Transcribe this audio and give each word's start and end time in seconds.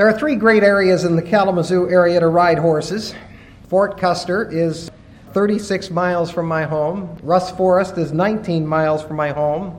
There 0.00 0.08
are 0.08 0.18
three 0.18 0.36
great 0.36 0.62
areas 0.62 1.04
in 1.04 1.14
the 1.14 1.20
Kalamazoo 1.20 1.90
area 1.90 2.20
to 2.20 2.28
ride 2.28 2.58
horses. 2.58 3.14
Fort 3.68 4.00
Custer 4.00 4.50
is 4.50 4.90
36 5.34 5.90
miles 5.90 6.30
from 6.30 6.46
my 6.46 6.62
home. 6.62 7.18
Russ 7.22 7.50
Forest 7.50 7.98
is 7.98 8.10
19 8.10 8.66
miles 8.66 9.02
from 9.02 9.16
my 9.16 9.28
home. 9.28 9.78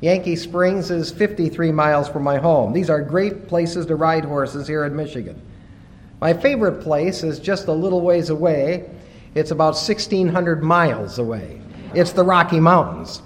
Yankee 0.00 0.36
Springs 0.36 0.90
is 0.90 1.10
53 1.10 1.70
miles 1.70 2.08
from 2.08 2.22
my 2.22 2.38
home. 2.38 2.72
These 2.72 2.88
are 2.88 3.02
great 3.02 3.46
places 3.46 3.84
to 3.84 3.94
ride 3.94 4.24
horses 4.24 4.66
here 4.66 4.86
in 4.86 4.96
Michigan. 4.96 5.38
My 6.18 6.32
favorite 6.32 6.80
place 6.80 7.22
is 7.22 7.38
just 7.38 7.66
a 7.66 7.72
little 7.72 8.00
ways 8.00 8.30
away. 8.30 8.88
It's 9.34 9.50
about 9.50 9.74
1,600 9.74 10.62
miles 10.62 11.18
away. 11.18 11.60
It's 11.92 12.12
the 12.12 12.24
Rocky 12.24 12.58
Mountains. 12.58 13.20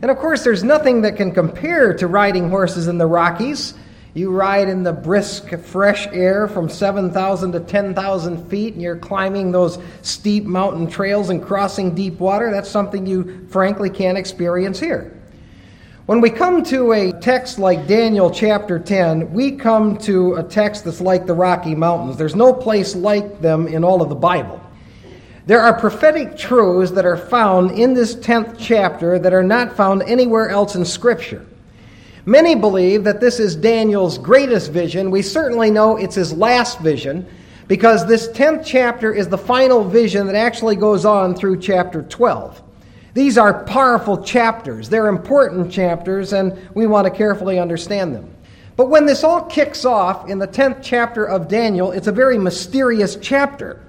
And 0.00 0.10
of 0.10 0.16
course, 0.16 0.44
there's 0.44 0.64
nothing 0.64 1.02
that 1.02 1.16
can 1.16 1.30
compare 1.30 1.92
to 1.92 2.06
riding 2.06 2.48
horses 2.48 2.88
in 2.88 2.96
the 2.96 3.06
Rockies. 3.06 3.74
You 4.14 4.30
ride 4.30 4.68
in 4.68 4.84
the 4.84 4.92
brisk, 4.92 5.50
fresh 5.58 6.06
air 6.06 6.46
from 6.46 6.68
7,000 6.68 7.50
to 7.50 7.58
10,000 7.58 8.48
feet, 8.48 8.74
and 8.74 8.82
you're 8.82 8.96
climbing 8.96 9.50
those 9.50 9.80
steep 10.02 10.44
mountain 10.44 10.86
trails 10.86 11.30
and 11.30 11.42
crossing 11.42 11.96
deep 11.96 12.20
water. 12.20 12.52
That's 12.52 12.70
something 12.70 13.06
you, 13.06 13.44
frankly, 13.48 13.90
can't 13.90 14.16
experience 14.16 14.78
here. 14.78 15.20
When 16.06 16.20
we 16.20 16.30
come 16.30 16.62
to 16.64 16.92
a 16.92 17.12
text 17.12 17.58
like 17.58 17.88
Daniel 17.88 18.30
chapter 18.30 18.78
10, 18.78 19.32
we 19.32 19.50
come 19.50 19.98
to 19.98 20.34
a 20.34 20.44
text 20.44 20.84
that's 20.84 21.00
like 21.00 21.26
the 21.26 21.34
Rocky 21.34 21.74
Mountains. 21.74 22.16
There's 22.16 22.36
no 22.36 22.52
place 22.52 22.94
like 22.94 23.40
them 23.40 23.66
in 23.66 23.82
all 23.82 24.00
of 24.00 24.10
the 24.10 24.14
Bible. 24.14 24.60
There 25.46 25.60
are 25.60 25.76
prophetic 25.76 26.38
truths 26.38 26.92
that 26.92 27.04
are 27.04 27.16
found 27.16 27.72
in 27.72 27.94
this 27.94 28.14
10th 28.14 28.56
chapter 28.58 29.18
that 29.18 29.32
are 29.32 29.42
not 29.42 29.76
found 29.76 30.04
anywhere 30.04 30.50
else 30.50 30.76
in 30.76 30.84
Scripture. 30.84 31.44
Many 32.26 32.54
believe 32.54 33.04
that 33.04 33.20
this 33.20 33.38
is 33.38 33.54
Daniel's 33.54 34.16
greatest 34.16 34.72
vision. 34.72 35.10
We 35.10 35.20
certainly 35.20 35.70
know 35.70 35.96
it's 35.98 36.14
his 36.14 36.32
last 36.32 36.80
vision 36.80 37.26
because 37.68 38.06
this 38.06 38.28
10th 38.28 38.64
chapter 38.64 39.12
is 39.12 39.28
the 39.28 39.36
final 39.36 39.84
vision 39.84 40.26
that 40.26 40.34
actually 40.34 40.76
goes 40.76 41.04
on 41.04 41.34
through 41.34 41.60
chapter 41.60 42.02
12. 42.02 42.62
These 43.12 43.36
are 43.36 43.64
powerful 43.64 44.22
chapters. 44.22 44.88
They're 44.88 45.08
important 45.08 45.70
chapters, 45.70 46.32
and 46.32 46.58
we 46.74 46.86
want 46.86 47.06
to 47.06 47.10
carefully 47.10 47.58
understand 47.58 48.14
them. 48.14 48.34
But 48.76 48.88
when 48.88 49.06
this 49.06 49.22
all 49.22 49.42
kicks 49.42 49.84
off 49.84 50.28
in 50.28 50.38
the 50.38 50.48
10th 50.48 50.78
chapter 50.82 51.26
of 51.26 51.46
Daniel, 51.46 51.92
it's 51.92 52.08
a 52.08 52.12
very 52.12 52.38
mysterious 52.38 53.16
chapter. 53.16 53.80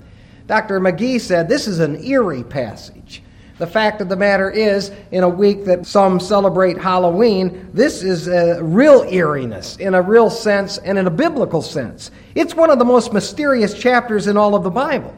Dr. 0.45 0.79
McGee 0.79 1.19
said 1.19 1.47
this 1.47 1.67
is 1.67 1.79
an 1.79 2.03
eerie 2.03 2.43
passage. 2.43 3.23
The 3.57 3.67
fact 3.67 4.01
of 4.01 4.09
the 4.09 4.17
matter 4.17 4.51
is, 4.51 4.91
in 5.11 5.23
a 5.23 5.29
week 5.29 5.63
that 5.63 5.85
some 5.85 6.19
celebrate 6.19 6.77
Halloween, 6.77 7.69
this 7.73 8.03
is 8.03 8.27
a 8.27 8.61
real 8.61 9.05
eeriness 9.09 9.77
in 9.77 9.93
a 9.93 10.01
real 10.01 10.29
sense 10.29 10.77
and 10.79 10.97
in 10.97 11.07
a 11.07 11.11
biblical 11.11 11.61
sense. 11.61 12.11
It's 12.35 12.53
one 12.53 12.69
of 12.69 12.79
the 12.79 12.85
most 12.85 13.13
mysterious 13.13 13.73
chapters 13.73 14.27
in 14.27 14.35
all 14.35 14.55
of 14.55 14.63
the 14.63 14.69
Bible. 14.69 15.15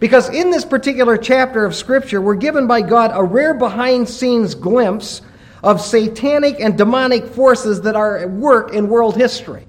Because 0.00 0.30
in 0.30 0.50
this 0.50 0.64
particular 0.64 1.18
chapter 1.18 1.66
of 1.66 1.74
Scripture, 1.74 2.22
we're 2.22 2.34
given 2.36 2.66
by 2.66 2.80
God 2.80 3.10
a 3.12 3.22
rare 3.22 3.52
behind 3.52 4.08
scenes 4.08 4.54
glimpse 4.54 5.20
of 5.62 5.80
satanic 5.80 6.60
and 6.60 6.78
demonic 6.78 7.26
forces 7.26 7.82
that 7.82 7.96
are 7.96 8.18
at 8.18 8.30
work 8.30 8.72
in 8.72 8.88
world 8.88 9.16
history. 9.16 9.66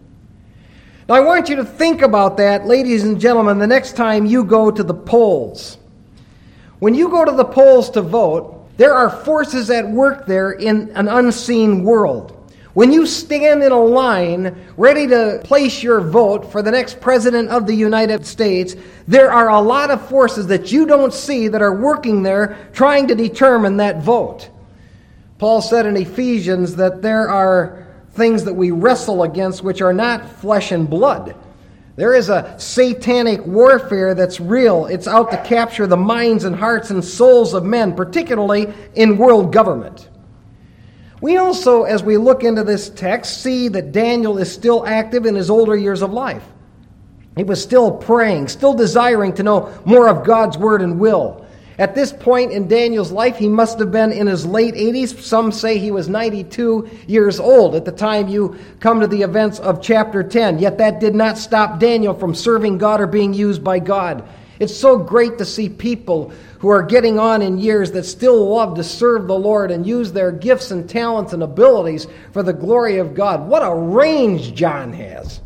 Now, 1.07 1.16
I 1.16 1.19
want 1.19 1.50
you 1.50 1.57
to 1.57 1.66
think 1.66 2.02
about 2.02 2.38
that, 2.38 2.66
ladies 2.66 3.03
and 3.03 3.19
gentlemen, 3.19 3.59
the 3.59 3.67
next 3.67 3.95
time 3.95 4.25
you 4.25 4.44
go 4.44 4.72
to 4.72 4.83
the 4.83 4.94
polls. 4.94 5.77
When 6.79 6.93
you 6.93 7.09
go 7.09 7.23
to 7.23 7.31
the 7.31 7.45
polls 7.45 7.89
to 7.91 8.01
vote, 8.01 8.67
there 8.77 8.93
are 8.93 9.09
forces 9.09 9.69
at 9.69 9.87
work 9.89 10.25
there 10.25 10.51
in 10.51 10.89
an 10.95 11.07
unseen 11.07 11.83
world. 11.83 12.31
When 12.73 12.91
you 12.91 13.05
stand 13.05 13.63
in 13.63 13.71
a 13.71 13.81
line 13.81 14.53
ready 14.75 15.07
to 15.07 15.39
place 15.45 15.81
your 15.81 16.01
vote 16.01 16.51
for 16.51 16.61
the 16.61 16.71
next 16.71 16.99
president 16.99 17.47
of 17.47 17.67
the 17.67 17.73
United 17.73 18.25
States, 18.25 18.75
there 19.07 19.31
are 19.31 19.49
a 19.49 19.61
lot 19.61 19.91
of 19.91 20.05
forces 20.09 20.47
that 20.47 20.73
you 20.73 20.85
don't 20.85 21.13
see 21.13 21.47
that 21.47 21.61
are 21.61 21.73
working 21.73 22.21
there 22.21 22.69
trying 22.73 23.07
to 23.07 23.15
determine 23.15 23.77
that 23.77 24.03
vote. 24.03 24.50
Paul 25.38 25.61
said 25.61 25.85
in 25.85 25.95
Ephesians 25.95 26.75
that 26.75 27.01
there 27.01 27.29
are 27.29 27.88
things 28.11 28.44
that 28.44 28.53
we 28.53 28.71
wrestle 28.71 29.23
against 29.23 29.63
which 29.63 29.81
are 29.81 29.94
not 29.94 30.29
flesh 30.29 30.73
and 30.73 30.89
blood. 30.89 31.33
There 31.95 32.13
is 32.13 32.28
a 32.29 32.56
satanic 32.59 33.45
warfare 33.45 34.13
that's 34.13 34.41
real. 34.41 34.85
It's 34.85 35.07
out 35.07 35.31
to 35.31 35.41
capture 35.44 35.88
the 35.88 35.95
minds 35.95 36.44
and 36.44 36.56
hearts 36.56 36.89
and 36.89 37.03
souls 37.03 37.53
of 37.53 37.63
men, 37.63 37.95
particularly 37.95 38.73
in 38.95 39.17
world 39.17 39.53
government. 39.53 40.09
We 41.22 41.38
also, 41.38 41.83
as 41.83 42.03
we 42.03 42.17
look 42.17 42.44
into 42.44 42.63
this 42.63 42.89
text, 42.89 43.41
see 43.41 43.69
that 43.69 43.94
Daniel 43.94 44.38
is 44.38 44.51
still 44.51 44.85
active 44.85 45.25
in 45.25 45.35
his 45.35 45.50
older 45.50 45.75
years 45.75 46.01
of 46.01 46.11
life. 46.11 46.44
He 47.38 47.44
was 47.44 47.63
still 47.63 47.91
praying, 47.91 48.50
still 48.50 48.73
desiring 48.73 49.33
to 49.33 49.44
know 49.44 49.73
more 49.85 50.09
of 50.09 50.25
God's 50.25 50.57
word 50.57 50.81
and 50.81 51.00
will. 51.00 51.44
At 51.78 51.94
this 51.94 52.13
point 52.13 52.52
in 52.52 52.69
Daniel's 52.69 53.12
life, 53.12 53.38
he 53.38 53.50
must 53.50 53.80
have 53.80 53.91
been 53.91 54.13
in 54.13 54.28
his 54.28 54.46
late 54.46 54.75
80s. 54.75 55.19
Some 55.19 55.52
say 55.52 55.78
he 55.78 55.91
was 55.91 56.08
92 56.08 56.90
years 57.06 57.38
old 57.40 57.75
at 57.75 57.84
the 57.84 57.91
time 57.91 58.30
you 58.30 58.58
come 58.80 59.02
to 59.02 59.08
the 59.08 59.24
events 59.24 59.59
of 59.59 59.81
chapter 59.81 60.24
10. 60.24 60.59
Yet 60.59 60.78
that 60.78 61.02
did 61.02 61.16
not 61.16 61.38
stop 61.38 61.80
Daniel 61.80 62.13
from 62.13 62.34
serving 62.34 62.78
God 62.78 63.02
or 63.02 63.08
being 63.08 63.34
used 63.34 63.62
by 63.62 63.80
God. 63.80 64.24
It's 64.58 64.75
so 64.75 64.97
great 64.97 65.38
to 65.40 65.46
see 65.46 65.68
people 65.68 66.31
who 66.59 66.69
are 66.69 66.81
getting 66.81 67.19
on 67.19 67.41
in 67.41 67.58
years 67.58 67.92
that 67.92 68.06
still 68.06 68.56
love 68.56 68.75
to 68.75 68.84
serve 68.84 69.28
the 69.28 69.38
Lord 69.38 69.69
and 69.69 69.86
use 69.86 70.13
their 70.13 70.31
gifts 70.31 70.72
and 70.72 70.90
talents 70.90 71.34
and 71.34 71.44
abilities 71.44 72.07
for 72.31 72.42
the 72.42 72.53
glory 72.53 73.00
of 73.00 73.13
God. 73.13 73.50
What 73.50 73.59
a 73.59 73.75
range 73.75 74.53
John 74.53 74.94
has. 74.94 75.42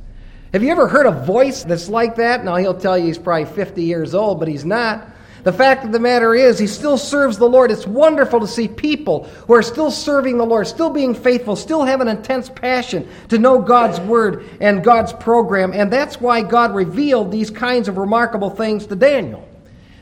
Have 0.54 0.62
you 0.62 0.70
ever 0.70 0.88
heard 0.88 1.08
a 1.08 1.26
voice 1.26 1.64
that's 1.64 1.90
like 1.90 2.16
that? 2.18 2.46
Now, 2.46 2.58
he'll 2.58 2.80
tell 2.80 2.98
you 2.98 3.08
he's 3.08 3.18
probably 3.18 3.46
50 3.46 3.84
years 3.84 4.14
old, 4.14 4.40
but 4.40 4.48
he's 4.48 4.66
not. 4.66 5.08
The 5.44 5.54
fact 5.54 5.86
of 5.86 5.92
the 5.92 6.00
matter 6.00 6.36
is, 6.36 6.60
he 6.60 6.68
still 6.68 6.98
serves 6.98 7.38
the 7.38 7.48
Lord. 7.48 7.72
It's 7.72 7.88
wonderful 7.88 8.42
to 8.42 8.48
see 8.48 8.68
people 8.68 9.24
who 9.48 9.54
are 9.54 9.62
still 9.62 9.92
serving 9.92 10.38
the 10.38 10.46
Lord, 10.46 10.68
still 10.68 10.90
being 10.90 11.14
faithful, 11.14 11.56
still 11.56 11.84
have 11.84 12.02
an 12.02 12.08
intense 12.08 12.50
passion 12.50 13.08
to 13.30 13.38
know 13.38 13.62
God's 13.62 14.00
Word 14.02 14.46
and 14.60 14.84
God's 14.84 15.14
program. 15.14 15.72
And 15.74 15.92
that's 15.92 16.20
why 16.20 16.42
God 16.42 16.76
revealed 16.76 17.32
these 17.32 17.50
kinds 17.50 17.88
of 17.88 17.98
remarkable 17.98 18.50
things 18.50 18.86
to 18.88 18.96
Daniel. 18.96 19.48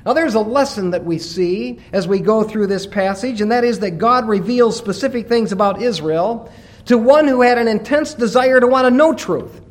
Now, 0.06 0.14
there's 0.14 0.36
a 0.36 0.40
lesson 0.40 0.92
that 0.92 1.04
we 1.04 1.20
see 1.20 1.80
as 1.92 2.08
we 2.08 2.20
go 2.20 2.44
through 2.44 2.68
this 2.68 2.88
passage, 2.88 3.42
and 3.42 3.52
that 3.52 3.66
is 3.66 3.80
that 3.80 3.98
God 3.98 4.28
reveals 4.28 4.78
specific 4.78 5.28
things 5.28 5.52
about 5.52 5.82
Israel 5.82 6.50
to 6.86 6.98
one 6.98 7.28
who 7.28 7.42
had 7.42 7.58
an 7.58 7.68
intense 7.68 8.14
desire 8.14 8.60
to 8.62 8.68
want 8.68 8.86
to 8.86 8.92
know 8.92 9.14
truth. 9.14 9.62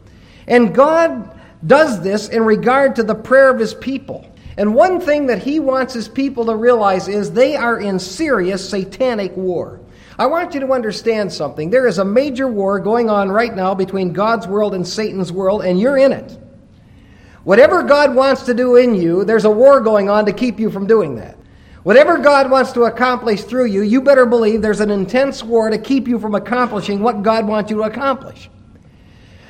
And 0.47 0.75
God 0.75 1.41
does 1.66 2.03
this 2.03 2.28
in 2.28 2.44
regard 2.44 2.97
to 2.97 3.03
the 3.03 3.15
prayer 3.15 3.49
of 3.49 3.59
his 3.59 3.72
people. 3.72 4.31
And 4.56 4.75
one 4.75 5.00
thing 5.00 5.27
that 5.27 5.43
he 5.43 5.61
wants 5.61 5.93
his 5.93 6.09
people 6.09 6.47
to 6.47 6.56
realize 6.56 7.09
is 7.09 7.33
they 7.33 7.56
are 7.56 7.78
in 7.78 7.99
serious 7.99 8.69
satanic 8.69 9.37
war. 9.37 9.81
I 10.19 10.27
want 10.27 10.55
you 10.55 10.61
to 10.61 10.72
understand 10.72 11.31
something. 11.31 11.69
There 11.69 11.87
is 11.87 11.99
a 11.99 12.05
major 12.05 12.49
war 12.49 12.81
going 12.81 13.11
on 13.11 13.31
right 13.31 13.55
now 13.55 13.75
between 13.75 14.15
God's 14.15 14.47
world 14.47 14.75
and 14.75 14.87
Satan's 14.87 15.31
world, 15.31 15.62
and 15.62 15.78
you're 15.78 15.99
in 15.99 16.12
it. 16.12 16.39
Whatever 17.44 17.83
God 17.83 18.15
wants 18.15 18.43
to 18.44 18.55
do 18.55 18.77
in 18.77 18.94
you, 18.94 19.25
there's 19.25 19.44
a 19.44 19.50
war 19.50 19.81
going 19.81 20.09
on 20.09 20.25
to 20.27 20.33
keep 20.33 20.59
you 20.59 20.71
from 20.71 20.87
doing 20.87 21.17
that. 21.17 21.37
Whatever 21.83 22.19
God 22.19 22.50
wants 22.50 22.73
to 22.73 22.84
accomplish 22.84 23.43
through 23.44 23.67
you, 23.67 23.83
you 23.83 24.00
better 24.00 24.27
believe 24.27 24.62
there's 24.62 24.81
an 24.81 24.91
intense 24.91 25.44
war 25.44 25.71
to 25.71 25.78
keep 25.78 26.09
you 26.09 26.19
from 26.19 26.34
accomplishing 26.34 27.00
what 27.00 27.23
God 27.23 27.47
wants 27.47 27.71
you 27.71 27.77
to 27.77 27.83
accomplish. 27.84 28.50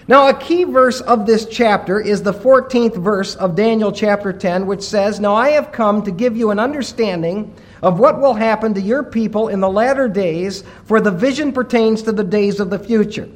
Now, 0.08 0.28
a 0.28 0.34
key 0.34 0.62
verse 0.62 1.00
of 1.00 1.26
this 1.26 1.46
chapter 1.46 1.98
is 2.00 2.22
the 2.22 2.32
14th 2.32 2.96
verse 2.96 3.34
of 3.34 3.56
Daniel 3.56 3.90
chapter 3.90 4.32
10, 4.32 4.64
which 4.64 4.82
says, 4.82 5.18
Now 5.18 5.34
I 5.34 5.50
have 5.50 5.72
come 5.72 6.00
to 6.04 6.12
give 6.12 6.36
you 6.36 6.52
an 6.52 6.60
understanding 6.60 7.52
of 7.82 7.98
what 7.98 8.20
will 8.20 8.34
happen 8.34 8.72
to 8.74 8.80
your 8.80 9.02
people 9.02 9.48
in 9.48 9.58
the 9.58 9.68
latter 9.68 10.06
days, 10.06 10.62
for 10.84 11.00
the 11.00 11.10
vision 11.10 11.52
pertains 11.52 12.02
to 12.02 12.12
the 12.12 12.22
days 12.22 12.60
of 12.60 12.70
the 12.70 12.78
future. 12.78 13.28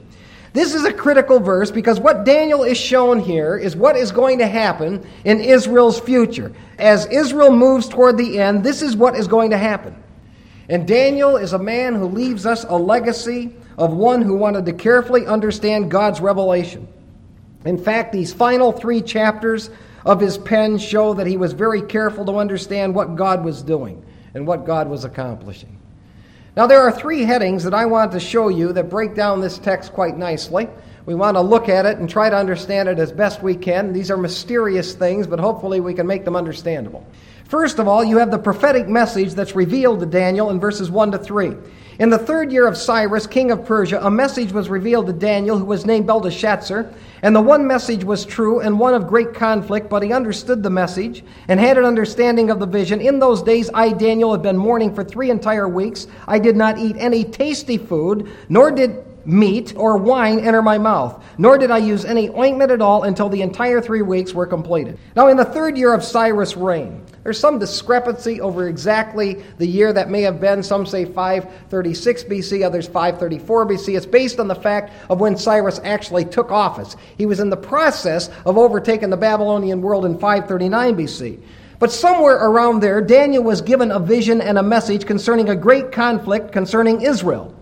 This 0.52 0.72
is 0.72 0.84
a 0.84 0.92
critical 0.92 1.40
verse 1.40 1.72
because 1.72 1.98
what 1.98 2.24
Daniel 2.24 2.62
is 2.62 2.78
shown 2.78 3.18
here 3.18 3.56
is 3.56 3.74
what 3.74 3.96
is 3.96 4.12
going 4.12 4.38
to 4.38 4.46
happen 4.46 5.04
in 5.24 5.40
Israel's 5.40 5.98
future. 5.98 6.52
As 6.78 7.06
Israel 7.06 7.50
moves 7.50 7.88
toward 7.88 8.16
the 8.16 8.38
end, 8.38 8.62
this 8.62 8.80
is 8.80 8.94
what 8.96 9.16
is 9.16 9.26
going 9.26 9.50
to 9.50 9.58
happen. 9.58 10.00
And 10.68 10.86
Daniel 10.86 11.36
is 11.36 11.52
a 11.52 11.58
man 11.58 11.96
who 11.96 12.06
leaves 12.06 12.46
us 12.46 12.62
a 12.62 12.76
legacy 12.76 13.56
of 13.78 13.92
one 13.92 14.22
who 14.22 14.36
wanted 14.36 14.66
to 14.66 14.72
carefully 14.72 15.26
understand 15.26 15.90
God's 15.90 16.20
revelation. 16.20 16.88
In 17.64 17.78
fact, 17.78 18.12
these 18.12 18.32
final 18.32 18.72
three 18.72 19.02
chapters 19.02 19.70
of 20.04 20.20
his 20.20 20.38
pen 20.38 20.78
show 20.78 21.14
that 21.14 21.26
he 21.26 21.36
was 21.36 21.52
very 21.52 21.82
careful 21.82 22.24
to 22.26 22.38
understand 22.38 22.94
what 22.94 23.16
God 23.16 23.44
was 23.44 23.62
doing 23.62 24.04
and 24.34 24.46
what 24.46 24.64
God 24.64 24.88
was 24.88 25.04
accomplishing. 25.04 25.76
Now, 26.56 26.66
there 26.66 26.80
are 26.80 26.90
three 26.90 27.22
headings 27.22 27.64
that 27.64 27.74
I 27.74 27.86
want 27.86 28.12
to 28.12 28.20
show 28.20 28.48
you 28.48 28.72
that 28.72 28.90
break 28.90 29.14
down 29.14 29.40
this 29.40 29.58
text 29.58 29.92
quite 29.92 30.16
nicely. 30.16 30.68
We 31.06 31.14
want 31.14 31.36
to 31.36 31.40
look 31.40 31.68
at 31.68 31.86
it 31.86 31.98
and 31.98 32.08
try 32.08 32.28
to 32.28 32.36
understand 32.36 32.88
it 32.88 32.98
as 32.98 33.12
best 33.12 33.42
we 33.42 33.54
can. 33.54 33.92
These 33.92 34.10
are 34.10 34.16
mysterious 34.16 34.94
things, 34.94 35.26
but 35.26 35.38
hopefully 35.38 35.80
we 35.80 35.94
can 35.94 36.06
make 36.06 36.24
them 36.24 36.36
understandable. 36.36 37.06
First 37.48 37.78
of 37.78 37.88
all, 37.88 38.04
you 38.04 38.18
have 38.18 38.30
the 38.30 38.38
prophetic 38.38 38.88
message 38.88 39.34
that's 39.34 39.54
revealed 39.54 40.00
to 40.00 40.06
Daniel 40.06 40.50
in 40.50 40.60
verses 40.60 40.90
1 40.90 41.12
to 41.12 41.18
3. 41.18 41.56
In 42.00 42.08
the 42.08 42.16
third 42.16 42.50
year 42.50 42.66
of 42.66 42.78
Cyrus, 42.78 43.26
king 43.26 43.50
of 43.50 43.66
Persia, 43.66 44.00
a 44.02 44.10
message 44.10 44.52
was 44.52 44.70
revealed 44.70 45.06
to 45.08 45.12
Daniel, 45.12 45.58
who 45.58 45.66
was 45.66 45.84
named 45.84 46.06
Belteshazzar. 46.06 46.90
And 47.20 47.36
the 47.36 47.42
one 47.42 47.66
message 47.66 48.04
was 48.04 48.24
true 48.24 48.60
and 48.60 48.80
one 48.80 48.94
of 48.94 49.06
great 49.06 49.34
conflict, 49.34 49.90
but 49.90 50.02
he 50.02 50.10
understood 50.10 50.62
the 50.62 50.70
message 50.70 51.22
and 51.48 51.60
had 51.60 51.76
an 51.76 51.84
understanding 51.84 52.48
of 52.48 52.58
the 52.58 52.64
vision. 52.64 53.02
In 53.02 53.18
those 53.18 53.42
days, 53.42 53.68
I, 53.74 53.92
Daniel, 53.92 54.32
had 54.32 54.40
been 54.40 54.56
mourning 54.56 54.94
for 54.94 55.04
three 55.04 55.30
entire 55.30 55.68
weeks. 55.68 56.06
I 56.26 56.38
did 56.38 56.56
not 56.56 56.78
eat 56.78 56.96
any 56.98 57.22
tasty 57.22 57.76
food, 57.76 58.30
nor 58.48 58.70
did 58.70 59.09
meat 59.30 59.74
or 59.76 59.96
wine 59.96 60.40
enter 60.40 60.60
my 60.60 60.76
mouth, 60.76 61.22
nor 61.38 61.56
did 61.56 61.70
I 61.70 61.78
use 61.78 62.04
any 62.04 62.28
ointment 62.30 62.70
at 62.70 62.82
all 62.82 63.04
until 63.04 63.28
the 63.28 63.42
entire 63.42 63.80
three 63.80 64.02
weeks 64.02 64.34
were 64.34 64.46
completed. 64.46 64.98
Now, 65.14 65.28
in 65.28 65.36
the 65.36 65.44
third 65.44 65.78
year 65.78 65.94
of 65.94 66.02
Cyrus' 66.02 66.56
reign, 66.56 67.04
there's 67.22 67.38
some 67.38 67.58
discrepancy 67.58 68.40
over 68.40 68.66
exactly 68.66 69.42
the 69.58 69.66
year 69.66 69.92
that 69.92 70.10
may 70.10 70.22
have 70.22 70.40
been. 70.40 70.62
Some 70.62 70.84
say 70.84 71.04
536 71.04 72.24
BC, 72.24 72.64
others 72.64 72.86
534 72.86 73.66
BC. 73.68 73.96
It's 73.96 74.06
based 74.06 74.40
on 74.40 74.48
the 74.48 74.54
fact 74.54 74.92
of 75.08 75.20
when 75.20 75.36
Cyrus 75.36 75.80
actually 75.84 76.24
took 76.24 76.50
office. 76.50 76.96
He 77.16 77.26
was 77.26 77.40
in 77.40 77.50
the 77.50 77.56
process 77.56 78.30
of 78.46 78.58
overtaking 78.58 79.10
the 79.10 79.16
Babylonian 79.16 79.82
world 79.82 80.06
in 80.06 80.18
539 80.18 80.96
BC. 80.96 81.40
But 81.78 81.92
somewhere 81.92 82.36
around 82.36 82.80
there, 82.80 83.00
Daniel 83.00 83.42
was 83.42 83.62
given 83.62 83.90
a 83.90 83.98
vision 83.98 84.40
and 84.40 84.58
a 84.58 84.62
message 84.62 85.06
concerning 85.06 85.48
a 85.50 85.56
great 85.56 85.92
conflict 85.92 86.52
concerning 86.52 87.02
Israel. 87.02 87.54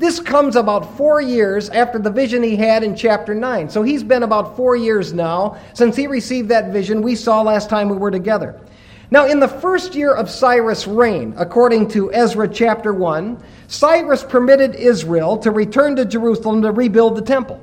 This 0.00 0.18
comes 0.18 0.56
about 0.56 0.96
four 0.96 1.20
years 1.20 1.68
after 1.68 1.98
the 1.98 2.08
vision 2.08 2.42
he 2.42 2.56
had 2.56 2.82
in 2.82 2.96
chapter 2.96 3.34
9. 3.34 3.68
So 3.68 3.82
he's 3.82 4.02
been 4.02 4.22
about 4.22 4.56
four 4.56 4.74
years 4.74 5.12
now 5.12 5.58
since 5.74 5.94
he 5.94 6.06
received 6.06 6.48
that 6.48 6.72
vision 6.72 7.02
we 7.02 7.14
saw 7.14 7.42
last 7.42 7.68
time 7.68 7.90
we 7.90 7.98
were 7.98 8.10
together. 8.10 8.58
Now, 9.10 9.26
in 9.26 9.40
the 9.40 9.46
first 9.46 9.94
year 9.94 10.14
of 10.14 10.30
Cyrus' 10.30 10.86
reign, 10.86 11.34
according 11.36 11.88
to 11.88 12.10
Ezra 12.14 12.48
chapter 12.48 12.94
1, 12.94 13.42
Cyrus 13.68 14.24
permitted 14.24 14.74
Israel 14.74 15.36
to 15.36 15.50
return 15.50 15.96
to 15.96 16.06
Jerusalem 16.06 16.62
to 16.62 16.72
rebuild 16.72 17.14
the 17.14 17.22
temple. 17.22 17.60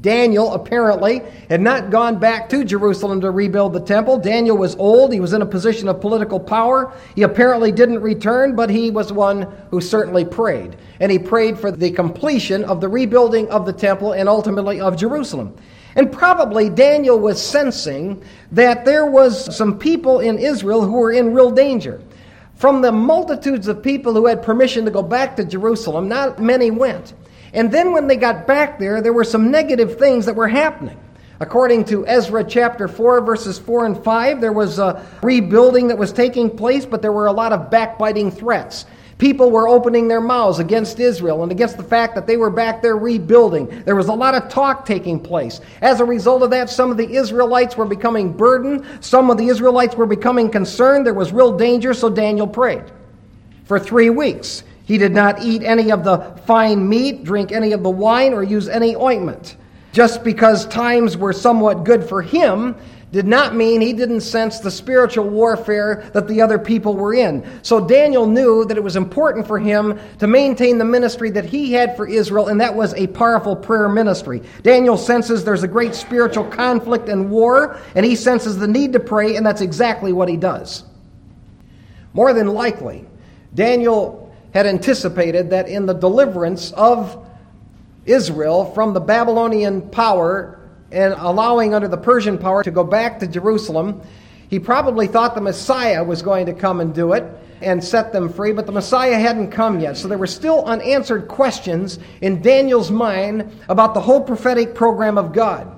Daniel 0.00 0.52
apparently 0.52 1.22
had 1.48 1.60
not 1.60 1.90
gone 1.90 2.18
back 2.18 2.48
to 2.50 2.64
Jerusalem 2.64 3.20
to 3.22 3.30
rebuild 3.30 3.72
the 3.72 3.80
temple. 3.80 4.18
Daniel 4.18 4.56
was 4.56 4.76
old. 4.76 5.12
He 5.12 5.18
was 5.18 5.32
in 5.32 5.42
a 5.42 5.46
position 5.46 5.88
of 5.88 6.00
political 6.00 6.38
power. 6.38 6.92
He 7.16 7.22
apparently 7.22 7.72
didn't 7.72 8.00
return, 8.00 8.54
but 8.54 8.70
he 8.70 8.90
was 8.90 9.12
one 9.12 9.42
who 9.70 9.80
certainly 9.80 10.24
prayed. 10.24 10.76
And 11.00 11.10
he 11.10 11.18
prayed 11.18 11.58
for 11.58 11.72
the 11.72 11.90
completion 11.90 12.64
of 12.64 12.80
the 12.80 12.88
rebuilding 12.88 13.48
of 13.50 13.66
the 13.66 13.72
temple 13.72 14.12
and 14.12 14.28
ultimately 14.28 14.80
of 14.80 14.96
Jerusalem. 14.96 15.56
And 15.96 16.12
probably 16.12 16.68
Daniel 16.68 17.18
was 17.18 17.44
sensing 17.44 18.22
that 18.52 18.84
there 18.84 19.06
was 19.06 19.56
some 19.56 19.80
people 19.80 20.20
in 20.20 20.38
Israel 20.38 20.82
who 20.82 20.92
were 20.92 21.10
in 21.10 21.34
real 21.34 21.50
danger. 21.50 22.00
From 22.54 22.82
the 22.82 22.92
multitudes 22.92 23.66
of 23.66 23.82
people 23.82 24.14
who 24.14 24.26
had 24.26 24.42
permission 24.42 24.84
to 24.84 24.92
go 24.92 25.02
back 25.02 25.34
to 25.36 25.44
Jerusalem, 25.44 26.08
not 26.08 26.40
many 26.40 26.70
went. 26.70 27.14
And 27.52 27.72
then 27.72 27.92
when 27.92 28.06
they 28.06 28.16
got 28.16 28.46
back 28.46 28.78
there, 28.78 29.00
there 29.00 29.12
were 29.12 29.24
some 29.24 29.50
negative 29.50 29.98
things 29.98 30.26
that 30.26 30.36
were 30.36 30.48
happening. 30.48 30.98
According 31.40 31.84
to 31.86 32.06
Ezra 32.06 32.42
chapter 32.42 32.88
4, 32.88 33.20
verses 33.20 33.58
4 33.58 33.86
and 33.86 34.04
5, 34.04 34.40
there 34.40 34.52
was 34.52 34.78
a 34.78 35.06
rebuilding 35.22 35.88
that 35.88 35.98
was 35.98 36.12
taking 36.12 36.50
place, 36.50 36.84
but 36.84 37.00
there 37.00 37.12
were 37.12 37.26
a 37.26 37.32
lot 37.32 37.52
of 37.52 37.70
backbiting 37.70 38.30
threats. 38.30 38.86
People 39.18 39.50
were 39.50 39.68
opening 39.68 40.06
their 40.06 40.20
mouths 40.20 40.60
against 40.60 41.00
Israel 41.00 41.42
and 41.42 41.50
against 41.50 41.76
the 41.76 41.82
fact 41.82 42.14
that 42.14 42.26
they 42.26 42.36
were 42.36 42.50
back 42.50 42.82
there 42.82 42.96
rebuilding. 42.96 43.82
There 43.84 43.96
was 43.96 44.06
a 44.06 44.12
lot 44.12 44.34
of 44.34 44.48
talk 44.48 44.86
taking 44.86 45.18
place. 45.18 45.60
As 45.80 45.98
a 46.00 46.04
result 46.04 46.44
of 46.44 46.50
that, 46.50 46.70
some 46.70 46.92
of 46.92 46.96
the 46.96 47.16
Israelites 47.16 47.76
were 47.76 47.84
becoming 47.84 48.32
burdened. 48.32 48.86
Some 49.00 49.28
of 49.28 49.36
the 49.36 49.48
Israelites 49.48 49.96
were 49.96 50.06
becoming 50.06 50.50
concerned. 50.50 51.04
There 51.04 51.14
was 51.14 51.32
real 51.32 51.56
danger, 51.56 51.94
so 51.94 52.08
Daniel 52.08 52.46
prayed 52.46 52.84
for 53.64 53.78
three 53.80 54.10
weeks. 54.10 54.62
He 54.88 54.96
did 54.96 55.12
not 55.12 55.44
eat 55.44 55.62
any 55.64 55.92
of 55.92 56.02
the 56.02 56.16
fine 56.46 56.88
meat, 56.88 57.22
drink 57.22 57.52
any 57.52 57.72
of 57.72 57.82
the 57.82 57.90
wine, 57.90 58.32
or 58.32 58.42
use 58.42 58.70
any 58.70 58.96
ointment. 58.96 59.58
Just 59.92 60.24
because 60.24 60.64
times 60.66 61.14
were 61.14 61.34
somewhat 61.34 61.84
good 61.84 62.08
for 62.08 62.22
him 62.22 62.74
did 63.12 63.26
not 63.26 63.54
mean 63.54 63.82
he 63.82 63.92
didn't 63.92 64.22
sense 64.22 64.60
the 64.60 64.70
spiritual 64.70 65.28
warfare 65.28 66.10
that 66.14 66.26
the 66.26 66.40
other 66.40 66.58
people 66.58 66.96
were 66.96 67.12
in. 67.12 67.46
So 67.62 67.86
Daniel 67.86 68.26
knew 68.26 68.64
that 68.64 68.78
it 68.78 68.82
was 68.82 68.96
important 68.96 69.46
for 69.46 69.58
him 69.58 69.98
to 70.20 70.26
maintain 70.26 70.78
the 70.78 70.86
ministry 70.86 71.28
that 71.32 71.44
he 71.44 71.70
had 71.74 71.94
for 71.94 72.08
Israel, 72.08 72.48
and 72.48 72.58
that 72.62 72.74
was 72.74 72.94
a 72.94 73.08
powerful 73.08 73.56
prayer 73.56 73.90
ministry. 73.90 74.42
Daniel 74.62 74.96
senses 74.96 75.44
there's 75.44 75.64
a 75.64 75.68
great 75.68 75.94
spiritual 75.94 76.44
conflict 76.44 77.10
and 77.10 77.30
war, 77.30 77.78
and 77.94 78.06
he 78.06 78.16
senses 78.16 78.56
the 78.56 78.68
need 78.68 78.94
to 78.94 79.00
pray, 79.00 79.36
and 79.36 79.44
that's 79.44 79.60
exactly 79.60 80.14
what 80.14 80.30
he 80.30 80.38
does. 80.38 80.84
More 82.14 82.32
than 82.32 82.46
likely, 82.48 83.04
Daniel 83.54 84.27
had 84.58 84.66
anticipated 84.66 85.50
that 85.50 85.68
in 85.68 85.86
the 85.86 85.92
deliverance 85.92 86.72
of 86.72 87.24
Israel 88.06 88.72
from 88.72 88.92
the 88.92 88.98
Babylonian 88.98 89.88
power 89.90 90.58
and 90.90 91.14
allowing 91.16 91.74
under 91.74 91.86
the 91.86 91.96
Persian 91.96 92.36
power 92.36 92.64
to 92.64 92.72
go 92.72 92.82
back 92.82 93.20
to 93.20 93.28
Jerusalem, 93.28 94.02
he 94.50 94.58
probably 94.58 95.06
thought 95.06 95.36
the 95.36 95.40
Messiah 95.40 96.02
was 96.02 96.22
going 96.22 96.46
to 96.46 96.54
come 96.54 96.80
and 96.80 96.92
do 96.92 97.12
it 97.12 97.22
and 97.60 97.82
set 97.84 98.12
them 98.12 98.32
free, 98.32 98.52
but 98.52 98.66
the 98.66 98.72
Messiah 98.72 99.16
hadn't 99.16 99.52
come 99.52 99.78
yet. 99.78 99.96
So 99.96 100.08
there 100.08 100.18
were 100.18 100.26
still 100.26 100.64
unanswered 100.64 101.28
questions 101.28 102.00
in 102.20 102.42
Daniel's 102.42 102.90
mind 102.90 103.56
about 103.68 103.94
the 103.94 104.00
whole 104.00 104.20
prophetic 104.20 104.74
program 104.74 105.18
of 105.18 105.32
God. 105.32 105.72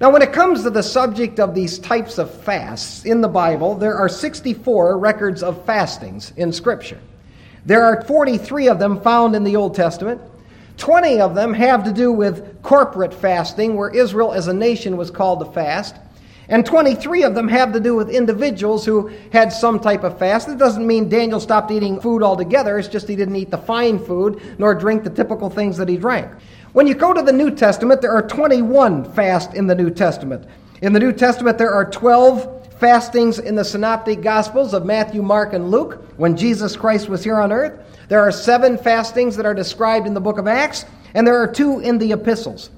Now, 0.00 0.10
when 0.10 0.22
it 0.22 0.32
comes 0.32 0.62
to 0.62 0.70
the 0.70 0.82
subject 0.82 1.38
of 1.38 1.54
these 1.54 1.78
types 1.78 2.16
of 2.16 2.32
fasts 2.42 3.04
in 3.04 3.20
the 3.20 3.28
Bible, 3.28 3.74
there 3.74 3.96
are 3.96 4.08
64 4.08 4.96
records 4.96 5.42
of 5.42 5.62
fastings 5.66 6.32
in 6.38 6.54
Scripture. 6.54 7.00
There 7.66 7.82
are 7.82 8.02
43 8.02 8.68
of 8.68 8.78
them 8.78 9.00
found 9.00 9.34
in 9.34 9.44
the 9.44 9.56
Old 9.56 9.74
Testament. 9.74 10.20
20 10.76 11.20
of 11.20 11.34
them 11.34 11.54
have 11.54 11.84
to 11.84 11.92
do 11.92 12.12
with 12.12 12.62
corporate 12.62 13.14
fasting, 13.14 13.76
where 13.76 13.90
Israel 13.90 14.32
as 14.32 14.48
a 14.48 14.52
nation 14.52 14.96
was 14.96 15.10
called 15.10 15.40
to 15.40 15.46
fast. 15.52 15.96
And 16.48 16.66
23 16.66 17.22
of 17.22 17.34
them 17.34 17.48
have 17.48 17.72
to 17.72 17.80
do 17.80 17.94
with 17.94 18.10
individuals 18.10 18.84
who 18.84 19.10
had 19.32 19.50
some 19.50 19.80
type 19.80 20.04
of 20.04 20.18
fast. 20.18 20.48
It 20.48 20.58
doesn't 20.58 20.86
mean 20.86 21.08
Daniel 21.08 21.40
stopped 21.40 21.70
eating 21.70 22.00
food 22.00 22.22
altogether, 22.22 22.78
it's 22.78 22.88
just 22.88 23.08
he 23.08 23.16
didn't 23.16 23.36
eat 23.36 23.50
the 23.50 23.58
fine 23.58 23.98
food 23.98 24.42
nor 24.58 24.74
drink 24.74 25.04
the 25.04 25.10
typical 25.10 25.48
things 25.48 25.78
that 25.78 25.88
he 25.88 25.96
drank. 25.96 26.30
When 26.74 26.86
you 26.86 26.94
go 26.94 27.14
to 27.14 27.22
the 27.22 27.32
New 27.32 27.50
Testament, 27.50 28.02
there 28.02 28.12
are 28.12 28.26
21 28.26 29.12
fasts 29.12 29.54
in 29.54 29.66
the 29.66 29.74
New 29.74 29.90
Testament. 29.90 30.44
In 30.82 30.92
the 30.92 31.00
New 31.00 31.12
Testament, 31.12 31.56
there 31.56 31.72
are 31.72 31.88
12 31.88 32.53
fastings 32.78 33.38
in 33.38 33.54
the 33.54 33.64
synoptic 33.64 34.22
gospels 34.22 34.74
of 34.74 34.84
Matthew, 34.84 35.22
Mark, 35.22 35.52
and 35.52 35.70
Luke 35.70 36.04
when 36.16 36.36
Jesus 36.36 36.76
Christ 36.76 37.08
was 37.08 37.24
here 37.24 37.36
on 37.36 37.52
earth. 37.52 37.78
There 38.08 38.20
are 38.20 38.32
seven 38.32 38.76
fastings 38.76 39.36
that 39.36 39.46
are 39.46 39.54
described 39.54 40.06
in 40.06 40.14
the 40.14 40.20
book 40.20 40.38
of 40.38 40.46
Acts, 40.46 40.84
and 41.14 41.26
there 41.26 41.40
are 41.40 41.46
two 41.46 41.80
in 41.80 41.98
the 41.98 42.12
epistles. 42.12 42.70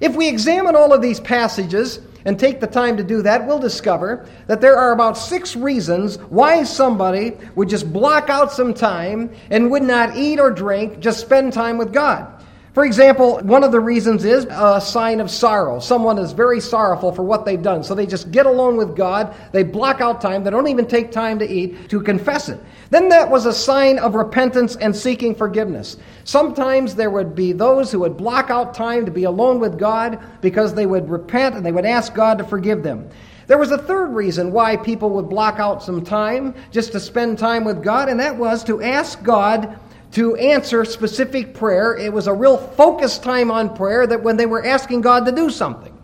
If 0.00 0.14
we 0.14 0.28
examine 0.28 0.76
all 0.76 0.92
of 0.92 1.02
these 1.02 1.18
passages 1.18 2.00
and 2.24 2.38
take 2.38 2.60
the 2.60 2.66
time 2.66 2.96
to 2.96 3.02
do 3.02 3.22
that, 3.22 3.46
we'll 3.46 3.58
discover 3.58 4.26
that 4.46 4.60
there 4.60 4.76
are 4.76 4.92
about 4.92 5.16
six 5.16 5.56
reasons 5.56 6.16
why 6.28 6.62
somebody 6.62 7.36
would 7.54 7.68
just 7.68 7.92
block 7.92 8.28
out 8.30 8.52
some 8.52 8.74
time 8.74 9.30
and 9.50 9.70
would 9.70 9.82
not 9.82 10.16
eat 10.16 10.38
or 10.38 10.50
drink, 10.50 11.00
just 11.00 11.20
spend 11.20 11.52
time 11.52 11.78
with 11.78 11.92
God. 11.92 12.37
For 12.74 12.84
example, 12.84 13.38
one 13.40 13.64
of 13.64 13.72
the 13.72 13.80
reasons 13.80 14.24
is 14.24 14.46
a 14.50 14.80
sign 14.80 15.20
of 15.20 15.30
sorrow. 15.30 15.80
Someone 15.80 16.18
is 16.18 16.32
very 16.32 16.60
sorrowful 16.60 17.12
for 17.12 17.22
what 17.22 17.44
they've 17.44 17.60
done. 17.60 17.82
So 17.82 17.94
they 17.94 18.06
just 18.06 18.30
get 18.30 18.46
alone 18.46 18.76
with 18.76 18.94
God. 18.94 19.34
They 19.52 19.62
block 19.62 20.00
out 20.00 20.20
time. 20.20 20.44
They 20.44 20.50
don't 20.50 20.68
even 20.68 20.86
take 20.86 21.10
time 21.10 21.38
to 21.38 21.48
eat 21.48 21.88
to 21.88 22.00
confess 22.00 22.48
it. 22.48 22.60
Then 22.90 23.08
that 23.08 23.30
was 23.30 23.46
a 23.46 23.52
sign 23.52 23.98
of 23.98 24.14
repentance 24.14 24.76
and 24.76 24.94
seeking 24.94 25.34
forgiveness. 25.34 25.96
Sometimes 26.24 26.94
there 26.94 27.10
would 27.10 27.34
be 27.34 27.52
those 27.52 27.90
who 27.90 28.00
would 28.00 28.16
block 28.16 28.50
out 28.50 28.74
time 28.74 29.04
to 29.06 29.10
be 29.10 29.24
alone 29.24 29.60
with 29.60 29.78
God 29.78 30.18
because 30.40 30.74
they 30.74 30.86
would 30.86 31.08
repent 31.08 31.54
and 31.54 31.64
they 31.64 31.72
would 31.72 31.86
ask 31.86 32.14
God 32.14 32.38
to 32.38 32.44
forgive 32.44 32.82
them. 32.82 33.08
There 33.48 33.58
was 33.58 33.70
a 33.70 33.78
third 33.78 34.14
reason 34.14 34.52
why 34.52 34.76
people 34.76 35.08
would 35.10 35.30
block 35.30 35.58
out 35.58 35.82
some 35.82 36.04
time 36.04 36.54
just 36.70 36.92
to 36.92 37.00
spend 37.00 37.38
time 37.38 37.64
with 37.64 37.82
God, 37.82 38.10
and 38.10 38.20
that 38.20 38.36
was 38.36 38.62
to 38.64 38.82
ask 38.82 39.22
God 39.22 39.78
to 40.12 40.36
answer 40.36 40.84
specific 40.84 41.54
prayer. 41.54 41.96
It 41.96 42.12
was 42.12 42.26
a 42.26 42.32
real 42.32 42.56
focus 42.56 43.18
time 43.18 43.50
on 43.50 43.76
prayer 43.76 44.06
that 44.06 44.22
when 44.22 44.36
they 44.36 44.46
were 44.46 44.64
asking 44.64 45.02
God 45.02 45.26
to 45.26 45.32
do 45.32 45.50
something. 45.50 45.94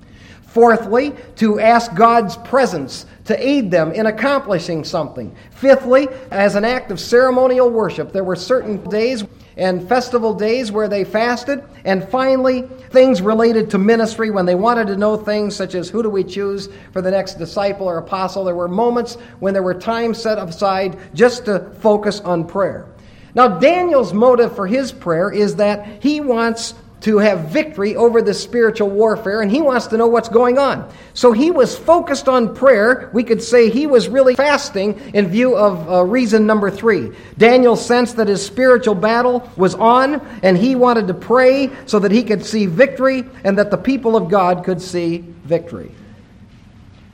Fourthly, 0.46 1.12
to 1.36 1.58
ask 1.58 1.92
God's 1.94 2.36
presence 2.36 3.06
to 3.24 3.44
aid 3.44 3.72
them 3.72 3.90
in 3.90 4.06
accomplishing 4.06 4.84
something. 4.84 5.34
Fifthly, 5.50 6.06
as 6.30 6.54
an 6.54 6.64
act 6.64 6.92
of 6.92 7.00
ceremonial 7.00 7.70
worship, 7.70 8.12
there 8.12 8.22
were 8.22 8.36
certain 8.36 8.76
days 8.88 9.24
and 9.56 9.88
festival 9.88 10.34
days 10.34 10.70
where 10.70 10.88
they 10.88 11.04
fasted. 11.04 11.62
And 11.84 12.08
finally, 12.08 12.62
things 12.90 13.22
related 13.22 13.70
to 13.70 13.78
ministry 13.78 14.30
when 14.30 14.46
they 14.46 14.54
wanted 14.54 14.86
to 14.88 14.96
know 14.96 15.16
things 15.16 15.56
such 15.56 15.74
as 15.74 15.88
who 15.88 16.02
do 16.02 16.10
we 16.10 16.24
choose 16.24 16.68
for 16.92 17.02
the 17.02 17.10
next 17.10 17.34
disciple 17.34 17.88
or 17.88 17.98
apostle. 17.98 18.44
There 18.44 18.54
were 18.54 18.68
moments 18.68 19.16
when 19.40 19.54
there 19.54 19.62
were 19.62 19.74
times 19.74 20.20
set 20.20 20.38
aside 20.38 20.98
just 21.14 21.46
to 21.46 21.70
focus 21.80 22.20
on 22.20 22.46
prayer. 22.46 22.93
Now, 23.34 23.48
Daniel's 23.58 24.12
motive 24.12 24.54
for 24.54 24.66
his 24.66 24.92
prayer 24.92 25.30
is 25.30 25.56
that 25.56 26.02
he 26.02 26.20
wants 26.20 26.74
to 27.04 27.18
have 27.18 27.50
victory 27.50 27.96
over 27.96 28.22
this 28.22 28.42
spiritual 28.42 28.88
warfare, 28.88 29.42
and 29.42 29.50
he 29.50 29.60
wants 29.60 29.88
to 29.88 29.98
know 29.98 30.06
what's 30.06 30.30
going 30.30 30.56
on. 30.56 30.90
So 31.12 31.32
he 31.32 31.50
was 31.50 31.76
focused 31.76 32.28
on 32.28 32.54
prayer. 32.54 33.10
We 33.12 33.24
could 33.24 33.42
say 33.42 33.68
he 33.68 33.86
was 33.86 34.08
really 34.08 34.34
fasting 34.34 34.98
in 35.12 35.28
view 35.28 35.54
of 35.54 35.90
uh, 35.90 36.02
reason 36.04 36.46
number 36.46 36.70
three. 36.70 37.12
Daniel 37.36 37.76
sensed 37.76 38.16
that 38.16 38.28
his 38.28 38.44
spiritual 38.44 38.94
battle 38.94 39.50
was 39.54 39.74
on, 39.74 40.26
and 40.42 40.56
he 40.56 40.76
wanted 40.76 41.06
to 41.08 41.14
pray 41.14 41.70
so 41.84 41.98
that 41.98 42.10
he 42.10 42.22
could 42.22 42.42
see 42.42 42.64
victory 42.64 43.24
and 43.44 43.58
that 43.58 43.70
the 43.70 43.76
people 43.76 44.16
of 44.16 44.30
God 44.30 44.64
could 44.64 44.80
see 44.80 45.18
victory. 45.18 45.90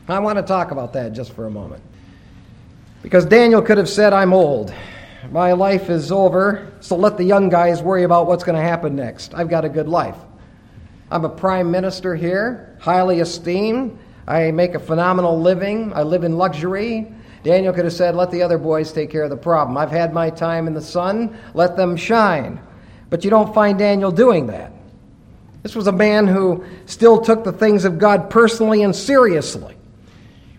I 0.09 0.21
want 0.21 0.39
to 0.39 0.45
talk 0.45 0.71
about 0.71 0.93
that 0.93 1.15
just 1.15 1.33
for 1.33 1.47
a 1.47 1.51
moment. 1.51 1.83
Because 3.03 3.27
Daniel 3.27 3.61
could 3.61 3.79
have 3.79 3.89
said, 3.89 4.13
I'm 4.13 4.33
old. 4.33 4.73
My 5.29 5.53
life 5.53 5.91
is 5.91 6.11
over, 6.11 6.73
so 6.81 6.97
let 6.97 7.19
the 7.19 7.25
young 7.25 7.51
guys 7.51 7.83
worry 7.83 8.05
about 8.05 8.27
what's 8.27 8.43
going 8.43 8.57
to 8.57 8.63
happen 8.63 8.97
next. 8.97 9.35
I've 9.35 9.51
got 9.51 9.65
a 9.65 9.69
good 9.69 9.87
life. 9.89 10.17
I'm 11.11 11.25
a 11.25 11.29
prime 11.29 11.71
minister 11.71 12.15
here, 12.15 12.77
highly 12.81 13.21
esteemed. 13.21 13.99
I 14.27 14.51
make 14.51 14.75
a 14.75 14.79
phenomenal 14.79 15.39
living. 15.41 15.93
I 15.93 16.03
live 16.05 16.25
in 16.25 16.39
luxury. 16.39 17.13
Daniel 17.43 17.73
could 17.73 17.85
have 17.85 17.93
said, 17.93 18.15
Let 18.15 18.31
the 18.31 18.43
other 18.43 18.59
boys 18.59 18.93
take 18.93 19.11
care 19.11 19.25
of 19.25 19.31
the 19.31 19.37
problem. 19.37 19.77
I've 19.77 19.91
had 19.91 20.15
my 20.15 20.31
time 20.31 20.67
in 20.67 20.75
the 20.75 20.81
sun, 20.81 21.39
let 21.53 21.77
them 21.77 21.97
shine. 21.97 22.61
But 23.11 23.25
you 23.25 23.31
don't 23.31 23.53
find 23.53 23.79
Daniel 23.79 24.13
doing 24.13 24.47
that. 24.47 24.73
This 25.63 25.75
was 25.75 25.87
a 25.87 25.93
man 25.93 26.27
who 26.27 26.65
still 26.87 27.21
took 27.21 27.45
the 27.45 27.53
things 27.53 27.85
of 27.85 27.99
God 27.99 28.31
personally 28.31 28.83
and 28.83 28.97
seriously. 28.97 29.77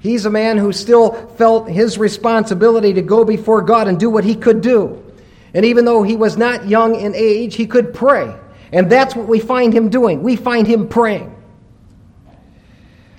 He's 0.01 0.25
a 0.25 0.31
man 0.31 0.57
who 0.57 0.73
still 0.73 1.11
felt 1.11 1.69
his 1.69 1.97
responsibility 1.97 2.93
to 2.93 3.03
go 3.03 3.23
before 3.23 3.61
God 3.61 3.87
and 3.87 3.99
do 3.99 4.09
what 4.09 4.23
he 4.23 4.35
could 4.35 4.61
do. 4.61 5.03
And 5.53 5.63
even 5.63 5.85
though 5.85 6.01
he 6.01 6.15
was 6.15 6.37
not 6.37 6.67
young 6.67 6.95
in 6.95 7.13
age, 7.13 7.55
he 7.55 7.67
could 7.67 7.93
pray. 7.93 8.35
And 8.71 8.89
that's 8.89 9.15
what 9.15 9.27
we 9.27 9.39
find 9.39 9.73
him 9.73 9.89
doing. 9.89 10.23
We 10.23 10.35
find 10.35 10.65
him 10.65 10.87
praying. 10.87 11.35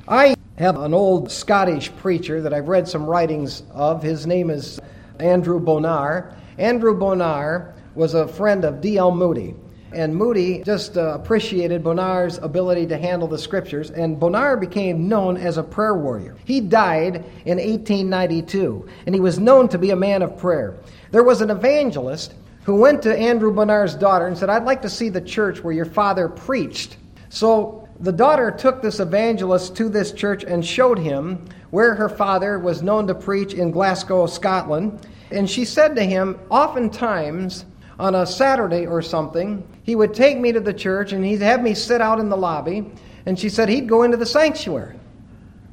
I 0.09 0.35
have 0.59 0.77
an 0.77 0.93
old 0.93 1.31
Scottish 1.31 1.95
preacher 1.97 2.41
that 2.41 2.53
I've 2.53 2.69
read 2.69 2.89
some 2.89 3.07
writings 3.07 3.63
of. 3.71 4.03
His 4.03 4.27
name 4.27 4.51
is 4.51 4.81
Andrew 5.21 5.61
Bonar. 5.61 6.37
Andrew 6.59 6.99
Bonar 6.99 7.75
was 7.95 8.15
a 8.15 8.27
friend 8.27 8.65
of 8.65 8.81
D.L. 8.81 9.13
Moody. 9.13 9.55
And 9.95 10.15
Moody 10.15 10.63
just 10.63 10.97
uh, 10.97 11.15
appreciated 11.15 11.83
Bonar's 11.85 12.39
ability 12.39 12.87
to 12.87 12.99
handle 12.99 13.29
the 13.29 13.39
scriptures, 13.39 13.91
and 13.91 14.19
Bonar 14.19 14.57
became 14.57 15.09
known 15.09 15.37
as 15.37 15.59
a 15.59 15.63
prayer 15.63 15.95
warrior. 15.95 16.37
He 16.45 16.61
died 16.61 17.17
in 17.45 17.59
1892, 17.59 18.89
and 19.07 19.15
he 19.15 19.21
was 19.21 19.39
known 19.39 19.69
to 19.69 19.79
be 19.79 19.91
a 19.91 19.97
man 19.97 20.23
of 20.23 20.39
prayer. 20.39 20.79
There 21.11 21.23
was 21.23 21.41
an 21.41 21.51
evangelist 21.51 22.35
who 22.65 22.77
went 22.77 23.03
to 23.03 23.17
Andrew 23.17 23.53
Bonar's 23.53 23.95
daughter 23.95 24.27
and 24.27 24.39
said, 24.39 24.49
I'd 24.49 24.65
like 24.65 24.83
to 24.83 24.89
see 24.89 25.09
the 25.09 25.21
church 25.21 25.63
where 25.63 25.75
your 25.75 25.85
father 25.85 26.29
preached. 26.29 26.97
So 27.29 27.89
the 28.01 28.13
daughter 28.13 28.51
took 28.51 28.83
this 28.83 29.01
evangelist 29.01 29.77
to 29.77 29.89
this 29.89 30.13
church 30.13 30.45
and 30.45 30.65
showed 30.65 30.99
him 30.99 31.45
where 31.71 31.95
her 31.95 32.09
father 32.09 32.59
was 32.59 32.83
known 32.83 33.07
to 33.07 33.15
preach 33.15 33.55
in 33.55 33.71
Glasgow, 33.71 34.27
Scotland. 34.27 35.07
And 35.31 35.49
she 35.49 35.65
said 35.65 35.97
to 35.97 36.05
him, 36.05 36.39
Oftentimes, 36.51 37.65
on 37.99 38.15
a 38.15 38.27
Saturday 38.27 38.87
or 38.87 39.03
something, 39.03 39.67
he 39.83 39.95
would 39.97 40.15
take 40.15 40.39
me 40.39 40.53
to 40.53 40.61
the 40.61 40.73
church 40.73 41.13
and 41.13 41.25
he'd 41.25 41.43
have 41.43 41.63
me 41.63 41.75
sit 41.75 42.01
out 42.01 42.21
in 42.21 42.29
the 42.29 42.37
lobby. 42.37 42.91
And 43.27 43.39
she 43.39 43.49
said 43.49 43.69
he'd 43.69 43.89
go 43.89 44.03
into 44.03 44.17
the 44.17 44.27
sanctuary. 44.27 44.99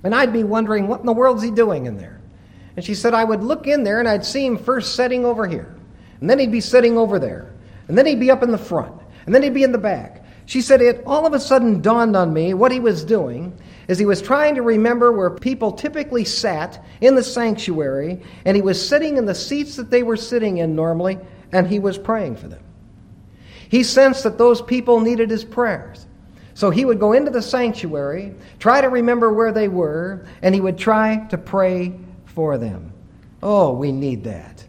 And 0.04 0.16
I'd 0.16 0.34
be 0.34 0.44
wondering, 0.44 0.88
what 0.88 1.00
in 1.00 1.06
the 1.06 1.13
world's 1.13 1.44
he 1.44 1.51
doing 1.51 1.86
in 1.86 1.98
there? 1.98 2.22
And 2.75 2.86
she 2.86 2.96
said, 2.96 3.13
I 3.13 3.24
would 3.24 3.44
look 3.44 3.68
in 3.68 3.84
there 3.84 4.00
and 4.00 4.08
I'd 4.08 4.25
see 4.25 4.46
him 4.46 4.58
first 4.58 4.96
sitting 4.96 5.25
over 5.25 5.48
here. 5.48 5.75
And 6.22 6.30
then 6.30 6.39
he'd 6.39 6.51
be 6.51 6.62
sitting 6.62 6.98
over 6.98 7.20
there. 7.20 7.54
And 7.88 7.98
then 7.98 8.06
he'd 8.06 8.20
be 8.20 8.32
up 8.32 8.44
in 8.44 8.51
the 8.51 8.58
front. 8.58 8.94
And 9.25 9.34
then 9.34 9.44
he'd 9.44 9.54
be 9.54 9.63
in 9.63 9.72
the 9.72 9.78
back. 9.78 10.24
She 10.46 10.62
said, 10.62 10.82
it 10.82 11.04
all 11.06 11.28
of 11.28 11.34
a 11.34 11.39
sudden 11.39 11.82
dawned 11.82 12.16
on 12.16 12.34
me 12.34 12.56
what 12.56 12.72
he 12.72 12.80
was 12.80 13.04
doing 13.04 13.56
is 13.88 14.00
he 14.00 14.06
was 14.06 14.22
trying 14.22 14.56
to 14.56 14.62
remember 14.62 15.12
where 15.12 15.30
people 15.30 15.72
typically 15.72 16.25
sat 16.25 16.84
in 17.01 17.16
the 17.16 17.24
sanctuary, 17.24 18.22
and 18.46 18.56
he 18.56 18.62
was 18.62 18.88
sitting 18.88 19.18
in 19.18 19.25
the 19.25 19.36
seats 19.36 19.75
that 19.75 19.89
they 19.89 20.04
were 20.04 20.18
sitting 20.18 20.58
in 20.58 20.75
normally, 20.75 21.18
and 21.51 21.68
he 21.68 21.80
was 21.80 21.98
praying 21.98 22.36
for 22.36 22.48
them. 22.48 22.63
He 23.70 23.84
sensed 23.84 24.24
that 24.24 24.38
those 24.38 24.62
people 24.62 25.00
needed 25.00 25.30
his 25.30 25.46
prayers. 25.46 26.06
So 26.56 26.72
he 26.72 26.84
would 26.84 27.00
go 27.00 27.14
into 27.14 27.32
the 27.32 27.42
sanctuary, 27.42 28.36
try 28.60 28.82
to 28.82 28.90
remember 28.90 29.32
where 29.32 29.54
they 29.54 29.70
were, 29.70 30.26
and 30.42 30.54
he 30.54 30.60
would 30.60 30.78
try 30.78 31.26
to 31.30 31.38
pray 31.38 31.94
for 32.26 32.58
them. 32.58 32.92
Oh, 33.42 33.74
we 33.74 33.94
need 33.94 34.26
that. 34.26 34.66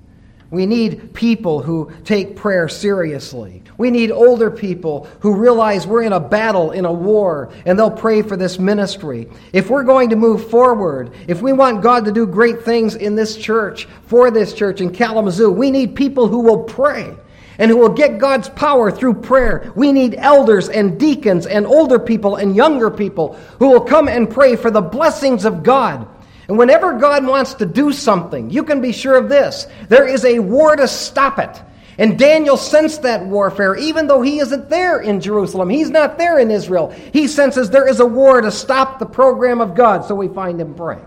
We 0.51 0.67
need 0.67 1.15
people 1.15 1.63
who 1.63 1.93
take 2.05 2.37
prayer 2.37 2.69
seriously. 2.69 3.63
We 3.79 3.91
need 3.91 4.11
older 4.11 4.51
people 4.51 5.09
who 5.21 5.35
realize 5.35 5.87
we're 5.87 6.03
in 6.03 6.13
a 6.13 6.21
battle, 6.21 6.73
in 6.73 6.85
a 6.85 6.93
war, 6.93 7.53
and 7.67 7.79
they'll 7.79 7.91
pray 7.91 8.23
for 8.23 8.37
this 8.37 8.59
ministry. 8.59 9.29
If 9.53 9.71
we're 9.71 9.85
going 9.85 10.11
to 10.11 10.17
move 10.17 10.51
forward, 10.51 11.13
if 11.29 11.41
we 11.41 11.53
want 11.53 11.83
God 11.83 12.05
to 12.05 12.13
do 12.13 12.27
great 12.27 12.63
things 12.63 12.97
in 12.97 13.15
this 13.15 13.37
church, 13.37 13.87
for 14.07 14.31
this 14.31 14.53
church 14.53 14.81
in 14.81 14.93
Kalamazoo, 14.93 15.51
we 15.51 15.71
need 15.71 15.95
people 15.95 16.27
who 16.27 16.41
will 16.41 16.65
pray 16.65 17.17
and 17.61 17.71
who 17.71 17.77
will 17.77 17.91
get 17.91 18.19
God's 18.19 18.49
power 18.49 18.91
through 18.91 19.15
prayer. 19.15 19.71
We 19.77 19.93
need 19.93 20.17
elders 20.17 20.69
and 20.69 20.99
deacons 20.99 21.47
and 21.47 21.65
older 21.65 22.01
people 22.01 22.35
and 22.35 22.57
younger 22.57 22.91
people 22.91 23.35
who 23.61 23.71
will 23.71 23.83
come 23.83 24.09
and 24.09 24.29
pray 24.29 24.57
for 24.57 24.73
the 24.73 24.81
blessings 24.81 25.45
of 25.45 25.63
God 25.63 26.09
and 26.51 26.59
whenever 26.59 26.99
God 26.99 27.25
wants 27.25 27.55
to 27.55 27.65
do 27.65 27.93
something, 27.93 28.51
you 28.51 28.65
can 28.65 28.81
be 28.81 28.91
sure 28.91 29.17
of 29.17 29.29
this 29.29 29.69
there 29.89 30.09
is 30.09 30.25
a 30.25 30.41
war 30.41 30.75
to 30.75 30.89
stop 30.89 31.39
it. 31.39 31.63
And 31.97 32.19
Daniel 32.19 32.57
sensed 32.57 33.03
that 33.03 33.25
warfare, 33.25 33.77
even 33.77 34.09
though 34.09 34.21
he 34.21 34.41
isn't 34.41 34.69
there 34.69 34.99
in 34.99 35.21
Jerusalem. 35.21 35.69
He's 35.69 35.91
not 35.91 36.19
there 36.19 36.41
in 36.41 36.51
Israel. 36.51 36.91
He 37.13 37.29
senses 37.29 37.71
there 37.71 37.89
is 37.89 38.01
a 38.01 38.07
war 38.07 38.41
to 38.41 38.51
stop 38.51 38.99
the 38.99 39.07
program 39.07 39.61
of 39.61 39.77
God, 39.77 40.05
so 40.05 40.17
we 40.17 40.27
find 40.27 40.61
him 40.61 40.75
praying. 40.75 41.07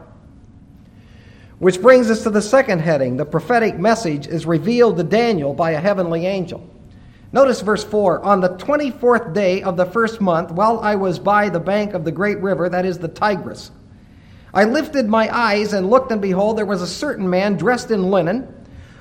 Which 1.64 1.82
brings 1.82 2.12
us 2.12 2.24
to 2.24 2.30
the 2.30 2.42
second 2.42 2.80
heading. 2.80 3.16
The 3.16 3.24
prophetic 3.24 3.80
message 3.80 4.28
is 4.28 4.46
revealed 4.46 4.98
to 4.98 5.04
Daniel 5.04 5.54
by 5.54 5.72
a 5.72 5.80
heavenly 5.80 6.26
angel. 6.26 6.70
Notice 7.32 7.62
verse 7.62 7.86
4 7.86 8.22
On 8.22 8.42
the 8.42 8.50
24th 8.50 9.34
day 9.34 9.64
of 9.64 9.78
the 9.78 9.86
first 9.86 10.20
month, 10.20 10.52
while 10.52 10.82
I 10.82 10.96
was 10.96 11.20
by 11.20 11.48
the 11.48 11.62
bank 11.62 11.94
of 11.94 12.04
the 12.04 12.12
great 12.12 12.42
river, 12.42 12.68
that 12.68 12.86
is 12.86 12.98
the 12.98 13.08
Tigris, 13.08 13.72
I 14.54 14.66
lifted 14.66 15.08
my 15.08 15.34
eyes 15.34 15.72
and 15.72 15.90
looked, 15.90 16.12
and 16.12 16.22
behold, 16.22 16.58
there 16.58 16.66
was 16.66 16.82
a 16.82 16.86
certain 16.86 17.30
man 17.30 17.56
dressed 17.56 17.92
in 17.92 18.12
linen, 18.12 18.46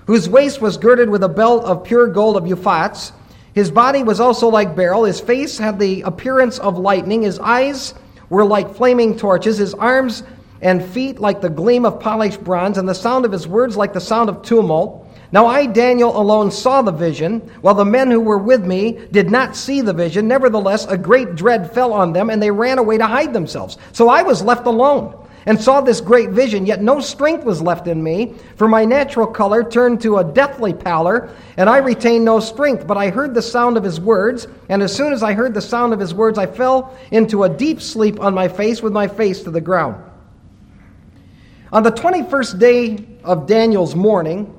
whose 0.07 0.29
waist 0.29 0.61
was 0.61 0.77
girded 0.77 1.11
with 1.11 1.25
a 1.25 1.29
belt 1.29 1.65
of 1.65 1.83
pure 1.83 2.07
gold 2.07 2.37
of 2.37 2.45
Uphaz. 2.45 3.11
His 3.55 3.73
body 3.73 4.05
was 4.05 4.21
also 4.21 4.47
like 4.47 4.77
beryl. 4.77 5.03
His 5.03 5.21
face 5.21 5.59
had 5.59 5.81
the 5.81 6.03
appearance 6.03 6.61
of 6.61 6.79
lightning. 6.79 7.23
His 7.23 7.41
eyes 7.41 7.93
were 8.31 8.45
like 8.45 8.77
flaming 8.77 9.19
torches. 9.19 9.59
His 9.59 9.75
arms 9.75 10.23
and 10.63 10.83
feet 10.83 11.19
like 11.19 11.41
the 11.41 11.51
gleam 11.51 11.85
of 11.85 12.01
polished 12.01 12.43
bronze, 12.43 12.79
and 12.79 12.89
the 12.89 12.95
sound 12.95 13.25
of 13.25 13.33
his 13.33 13.47
words 13.47 13.77
like 13.77 13.93
the 13.93 14.01
sound 14.01 14.31
of 14.31 14.43
tumult. 14.43 15.07
Now 15.33 15.47
I, 15.47 15.67
Daniel, 15.67 16.17
alone 16.17 16.51
saw 16.51 16.83
the 16.83 16.93
vision, 16.93 17.41
while 17.63 17.75
the 17.75 17.85
men 17.85 18.11
who 18.11 18.21
were 18.21 18.39
with 18.39 18.65
me 18.65 19.01
did 19.11 19.31
not 19.31 19.57
see 19.57 19.81
the 19.81 19.93
vision. 19.93 20.29
Nevertheless, 20.29 20.87
a 20.87 20.99
great 20.99 21.35
dread 21.35 21.73
fell 21.73 21.93
on 21.93 22.13
them, 22.13 22.31
and 22.31 22.41
they 22.41 22.51
ran 22.51 22.79
away 22.79 22.99
to 22.99 23.07
hide 23.07 23.33
themselves. 23.33 23.79
So 23.93 24.09
I 24.09 24.23
was 24.23 24.43
left 24.43 24.67
alone 24.67 25.17
and 25.47 25.61
saw 25.61 25.81
this 25.81 26.01
great 26.01 26.31
vision, 26.31 26.67
yet 26.67 26.83
no 26.83 27.01
strength 27.01 27.45
was 27.45 27.61
left 27.61 27.89
in 27.89 28.01
me, 28.01 28.35
for 28.57 28.69
my 28.69 28.85
natural 28.85 29.27
color 29.27 29.65
turned 29.65 30.01
to 30.03 30.19
a 30.19 30.25
deathly 30.25 30.75
pallor, 30.75 31.31
and 31.57 31.69
I 31.69 31.79
retained 31.79 32.25
no 32.25 32.39
strength. 32.39 32.87
But 32.87 32.99
I 32.99 33.09
heard 33.09 33.35
the 33.35 33.43
sound 33.43 33.77
of 33.77 33.83
his 33.83 33.99
words, 33.99 34.47
and 34.69 34.83
as 34.83 34.95
soon 34.95 35.13
as 35.13 35.23
I 35.23 35.33
heard 35.33 35.55
the 35.55 35.61
sound 35.63 35.95
of 35.95 35.99
his 35.99 36.15
words, 36.15 36.39
I 36.39 36.47
fell 36.47 36.97
into 37.11 37.43
a 37.43 37.49
deep 37.49 37.81
sleep 37.81 38.21
on 38.21 38.35
my 38.35 38.49
face, 38.49 38.83
with 38.83 38.93
my 38.93 39.09
face 39.09 39.43
to 39.43 39.51
the 39.51 39.61
ground. 39.61 40.12
On 41.73 41.83
the 41.83 41.91
21st 41.91 42.59
day 42.59 43.03
of 43.25 43.47
Daniel's 43.47 43.95
mourning, 43.95 44.55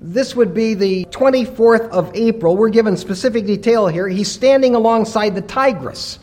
this 0.00 0.36
would 0.36 0.54
be 0.54 0.74
the 0.74 1.04
24th 1.06 1.88
of 1.88 2.14
April. 2.14 2.56
We're 2.56 2.68
given 2.68 2.96
specific 2.96 3.46
detail 3.46 3.88
here. 3.88 4.06
He's 4.06 4.30
standing 4.30 4.76
alongside 4.76 5.34
the 5.34 5.42
Tigris. 5.42 6.20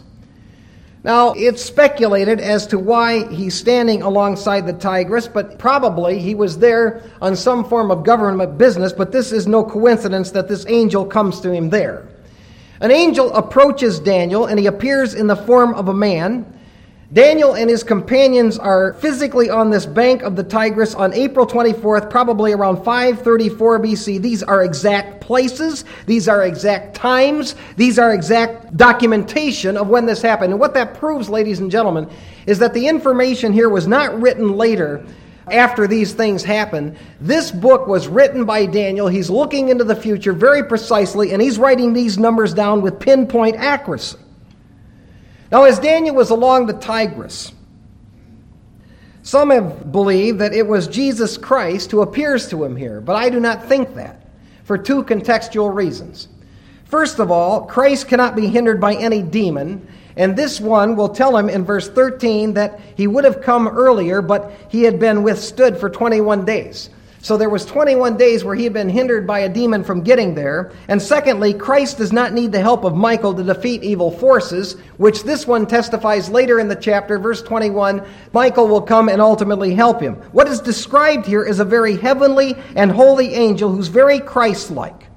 Now, 1.03 1.34
it's 1.34 1.62
speculated 1.62 2.39
as 2.39 2.67
to 2.67 2.79
why 2.79 3.27
he's 3.34 3.53
standing 3.53 4.01
alongside 4.01 4.65
the 4.65 4.74
Tigris, 4.74 5.27
but 5.27 5.60
probably 5.60 6.19
he 6.19 6.36
was 6.36 6.58
there 6.58 7.03
on 7.22 7.36
some 7.36 7.65
form 7.65 7.91
of 7.91 8.05
government 8.05 8.58
business, 8.58 8.93
but 8.93 9.12
this 9.12 9.34
is 9.34 9.46
no 9.46 9.62
coincidence 9.62 10.31
that 10.31 10.48
this 10.48 10.65
angel 10.69 11.05
comes 11.05 11.41
to 11.41 11.51
him 11.51 11.69
there. 11.69 12.08
An 12.79 12.91
angel 12.91 13.34
approaches 13.34 14.00
Daniel, 14.00 14.46
and 14.46 14.58
he 14.58 14.67
appears 14.67 15.15
in 15.15 15.27
the 15.27 15.36
form 15.36 15.74
of 15.74 15.89
a 15.89 15.93
man. 15.93 16.46
Daniel 17.12 17.56
and 17.56 17.68
his 17.68 17.84
companions 17.84 18.60
are 18.60 18.94
physically 18.94 19.50
on 19.50 19.72
this 19.72 19.88
bank 19.88 20.22
of 20.22 20.36
the 20.36 20.44
Tigris 20.44 20.94
on 20.94 21.12
April 21.13 21.48
24th, 21.48 22.08
probably 22.08 22.54
around 22.54 22.84
534 22.84 23.80
BC. 23.80 24.22
These 24.22 24.44
are 24.44 24.63
exact 24.63 25.20
places, 25.20 25.86
these 26.06 26.28
are 26.28 26.44
exact 26.46 26.96
times, 26.96 27.56
these 27.78 27.98
are 27.98 28.13
exact 28.13 28.78
documentation 28.78 29.75
of 29.75 29.88
when 29.88 30.06
this 30.06 30.22
happened. 30.22 30.51
And 30.51 30.60
what 30.60 30.75
that 30.75 30.94
proves, 30.94 31.30
ladies 31.30 31.60
and 31.60 31.72
gentlemen, 31.72 32.08
is 32.46 32.60
that 32.60 32.75
the 32.75 32.88
information 32.88 33.54
here 33.54 33.70
was 33.70 33.88
not 33.88 34.22
written 34.22 34.56
later 34.56 35.04
after 35.51 35.88
these 35.88 36.13
things 36.13 36.44
happen. 36.44 36.96
This 37.20 37.50
book 37.50 37.88
was 37.88 38.08
written 38.08 38.46
by 38.46 38.68
Daniel. 38.68 39.08
He's 39.08 39.32
looking 39.32 39.70
into 39.70 39.84
the 39.84 39.96
future 39.96 40.32
very 40.32 40.63
precisely, 40.63 41.34
and 41.34 41.42
he's 41.42 41.58
writing 41.58 41.94
these 41.94 42.20
numbers 42.20 42.54
down 42.54 42.84
with 42.84 43.00
pinpoint 43.00 43.56
accuracy. 43.56 44.20
Now, 45.51 45.63
as 45.63 45.79
Daniel 45.79 46.15
was 46.15 46.29
along 46.29 46.68
the 46.68 46.74
Tigris, 46.74 47.51
some 49.24 49.50
have 49.50 49.91
believed 49.91 50.39
that 50.39 50.53
it 50.53 50.68
was 50.68 50.88
Jesus 50.88 51.38
Christ 51.38 51.91
who 51.91 52.01
appears 52.01 52.50
to 52.50 52.63
him 52.63 52.75
here, 52.75 53.01
but 53.01 53.15
I 53.15 53.29
do 53.29 53.39
not 53.39 53.65
think 53.65 53.96
that 53.96 54.25
for 54.63 54.77
two 54.77 55.03
contextual 55.03 55.74
reasons. 55.74 56.27
First 56.86 57.20
of 57.20 57.32
all, 57.32 57.65
Christ 57.65 58.08
cannot 58.08 58.36
be 58.36 58.48
hindered 58.48 58.79
by 58.79 58.96
any 58.96 59.22
demon, 59.22 59.88
and 60.15 60.36
this 60.36 60.60
one 60.60 60.96
will 60.96 61.10
tell 61.10 61.36
him 61.36 61.50
in 61.50 61.63
verse 61.63 61.89
13 61.89 62.53
that 62.53 62.79
he 62.96 63.08
would 63.08 63.24
have 63.24 63.41
come 63.41 63.68
earlier, 63.68 64.22
but 64.22 64.51
he 64.70 64.84
had 64.84 65.00
been 65.00 65.24
withstood 65.24 65.77
for 65.77 65.89
21 65.89 66.46
days. 66.46 66.89
So 67.21 67.35
there 67.35 67.49
was 67.49 67.65
21 67.65 68.15
days 68.15 68.45
where 68.45 68.55
he 68.55 68.63
had 68.63 68.71
been 68.71 68.88
hindered 68.88 69.27
by 69.27 69.39
a 69.39 69.49
demon 69.49 69.83
from 69.83 70.03
getting 70.03 70.35
there. 70.35 70.71
And 70.88 71.01
secondly, 71.01 71.53
Christ 71.53 71.97
does 71.97 72.13
not 72.13 72.31
need 72.31 72.53
the 72.53 72.61
help 72.61 72.85
of 72.85 72.95
Michael 72.95 73.33
to 73.33 73.43
defeat 73.43 73.83
evil 73.83 74.09
forces, 74.09 74.79
which 74.95 75.23
this 75.23 75.45
one 75.45 75.67
testifies 75.67 76.29
later 76.29 76.61
in 76.61 76.69
the 76.69 76.77
chapter, 76.77 77.19
verse 77.19 77.41
21. 77.41 78.07
Michael 78.31 78.69
will 78.69 78.81
come 78.81 79.09
and 79.09 79.21
ultimately 79.21 79.75
help 79.75 79.99
him. 79.99 80.15
What 80.31 80.47
is 80.47 80.61
described 80.61 81.25
here 81.25 81.43
is 81.43 81.59
a 81.59 81.65
very 81.65 81.97
heavenly 81.97 82.55
and 82.77 82.89
holy 82.89 83.33
angel 83.33 83.69
who's 83.69 83.89
very 83.89 84.21
Christ 84.21 84.71
like. 84.71 85.07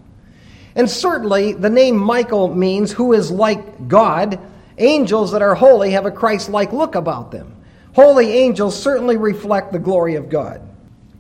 And 0.74 0.90
certainly, 0.90 1.52
the 1.52 1.70
name 1.70 1.96
Michael 1.96 2.52
means 2.52 2.90
who 2.90 3.12
is 3.12 3.30
like 3.30 3.86
God. 3.86 4.40
Angels 4.78 5.30
that 5.30 5.42
are 5.42 5.54
holy 5.54 5.92
have 5.92 6.06
a 6.06 6.10
Christ 6.10 6.48
like 6.48 6.72
look 6.72 6.96
about 6.96 7.30
them. 7.30 7.62
Holy 7.94 8.32
angels 8.32 8.80
certainly 8.80 9.16
reflect 9.16 9.70
the 9.70 9.78
glory 9.78 10.16
of 10.16 10.28
God. 10.28 10.66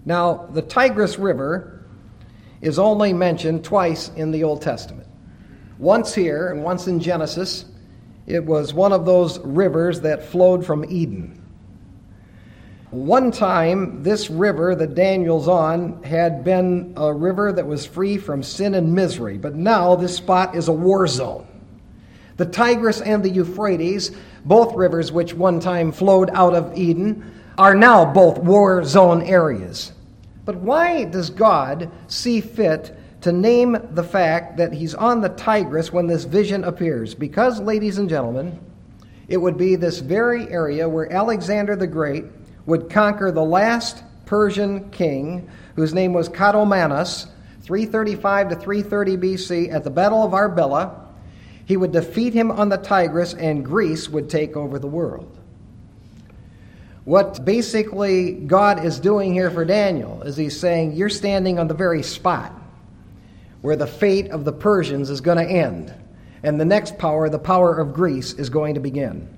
Now, 0.04 0.48
the 0.52 0.62
Tigris 0.62 1.18
River 1.18 1.84
is 2.60 2.78
only 2.78 3.12
mentioned 3.12 3.64
twice 3.64 4.10
in 4.16 4.30
the 4.30 4.44
Old 4.44 4.62
Testament. 4.62 5.08
Once 5.78 6.14
here 6.14 6.48
and 6.50 6.62
once 6.62 6.86
in 6.86 7.00
Genesis, 7.00 7.64
it 8.26 8.44
was 8.44 8.72
one 8.72 8.92
of 8.92 9.04
those 9.04 9.38
rivers 9.40 10.00
that 10.02 10.24
flowed 10.24 10.64
from 10.64 10.84
Eden. 10.84 11.38
One 12.90 13.30
time, 13.30 14.02
this 14.02 14.28
river 14.28 14.74
that 14.74 14.94
Daniel's 14.94 15.48
on 15.48 16.02
had 16.02 16.44
been 16.44 16.92
a 16.96 17.12
river 17.12 17.52
that 17.52 17.66
was 17.66 17.86
free 17.86 18.18
from 18.18 18.42
sin 18.42 18.74
and 18.74 18.94
misery, 18.94 19.38
but 19.38 19.54
now 19.54 19.96
this 19.96 20.14
spot 20.14 20.54
is 20.54 20.68
a 20.68 20.72
war 20.72 21.06
zone. 21.06 21.46
The 22.36 22.46
Tigris 22.46 23.00
and 23.00 23.22
the 23.22 23.30
Euphrates, 23.30 24.10
both 24.44 24.74
rivers 24.74 25.10
which 25.10 25.32
one 25.32 25.58
time 25.58 25.90
flowed 25.90 26.28
out 26.34 26.54
of 26.54 26.76
Eden, 26.76 27.41
are 27.58 27.74
now 27.74 28.04
both 28.04 28.38
war 28.38 28.84
zone 28.84 29.22
areas. 29.22 29.92
But 30.44 30.56
why 30.56 31.04
does 31.04 31.30
God 31.30 31.90
see 32.08 32.40
fit 32.40 32.96
to 33.20 33.32
name 33.32 33.76
the 33.92 34.02
fact 34.02 34.56
that 34.56 34.72
he's 34.72 34.94
on 34.94 35.20
the 35.20 35.28
Tigris 35.28 35.92
when 35.92 36.06
this 36.06 36.24
vision 36.24 36.64
appears? 36.64 37.14
Because, 37.14 37.60
ladies 37.60 37.98
and 37.98 38.08
gentlemen, 38.08 38.58
it 39.28 39.36
would 39.36 39.56
be 39.56 39.76
this 39.76 40.00
very 40.00 40.48
area 40.50 40.88
where 40.88 41.12
Alexander 41.12 41.76
the 41.76 41.86
Great 41.86 42.24
would 42.66 42.90
conquer 42.90 43.30
the 43.30 43.44
last 43.44 44.02
Persian 44.26 44.90
king, 44.90 45.48
whose 45.76 45.94
name 45.94 46.12
was 46.12 46.28
Chadorlaomenes, 46.28 47.28
335 47.60 48.48
to 48.48 48.56
330 48.56 49.16
BC, 49.16 49.72
at 49.72 49.84
the 49.84 49.90
Battle 49.90 50.24
of 50.24 50.32
Arbela. 50.32 50.98
He 51.64 51.76
would 51.76 51.92
defeat 51.92 52.34
him 52.34 52.50
on 52.50 52.68
the 52.68 52.78
Tigris, 52.78 53.34
and 53.34 53.64
Greece 53.64 54.08
would 54.08 54.28
take 54.28 54.56
over 54.56 54.78
the 54.78 54.88
world. 54.88 55.38
What 57.04 57.44
basically 57.44 58.32
God 58.32 58.84
is 58.84 59.00
doing 59.00 59.32
here 59.32 59.50
for 59.50 59.64
Daniel 59.64 60.22
is 60.22 60.36
he's 60.36 60.58
saying, 60.58 60.92
You're 60.92 61.08
standing 61.08 61.58
on 61.58 61.66
the 61.66 61.74
very 61.74 62.02
spot 62.02 62.52
where 63.60 63.76
the 63.76 63.86
fate 63.86 64.30
of 64.30 64.44
the 64.44 64.52
Persians 64.52 65.10
is 65.10 65.20
going 65.20 65.38
to 65.38 65.52
end, 65.52 65.92
and 66.42 66.60
the 66.60 66.64
next 66.64 66.98
power, 66.98 67.28
the 67.28 67.38
power 67.38 67.76
of 67.76 67.92
Greece, 67.92 68.32
is 68.34 68.50
going 68.50 68.74
to 68.74 68.80
begin. 68.80 69.28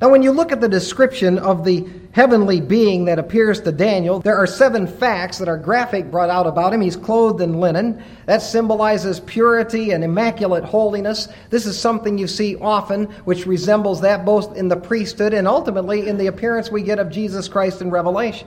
Now, 0.00 0.10
when 0.10 0.22
you 0.22 0.30
look 0.30 0.52
at 0.52 0.60
the 0.60 0.68
description 0.68 1.38
of 1.40 1.64
the 1.64 1.84
heavenly 2.12 2.60
being 2.60 3.06
that 3.06 3.18
appears 3.18 3.60
to 3.62 3.72
Daniel, 3.72 4.20
there 4.20 4.36
are 4.36 4.46
seven 4.46 4.86
facts 4.86 5.38
that 5.38 5.48
are 5.48 5.58
graphic 5.58 6.08
brought 6.08 6.30
out 6.30 6.46
about 6.46 6.72
him. 6.72 6.80
He's 6.80 6.94
clothed 6.94 7.40
in 7.40 7.58
linen. 7.58 8.00
That 8.26 8.40
symbolizes 8.40 9.18
purity 9.18 9.90
and 9.90 10.04
immaculate 10.04 10.62
holiness. 10.62 11.26
This 11.50 11.66
is 11.66 11.76
something 11.76 12.16
you 12.16 12.28
see 12.28 12.54
often, 12.54 13.06
which 13.24 13.44
resembles 13.44 14.00
that 14.02 14.24
both 14.24 14.56
in 14.56 14.68
the 14.68 14.76
priesthood 14.76 15.34
and 15.34 15.48
ultimately 15.48 16.06
in 16.06 16.16
the 16.16 16.28
appearance 16.28 16.70
we 16.70 16.82
get 16.82 17.00
of 17.00 17.10
Jesus 17.10 17.48
Christ 17.48 17.82
in 17.82 17.90
Revelation. 17.90 18.46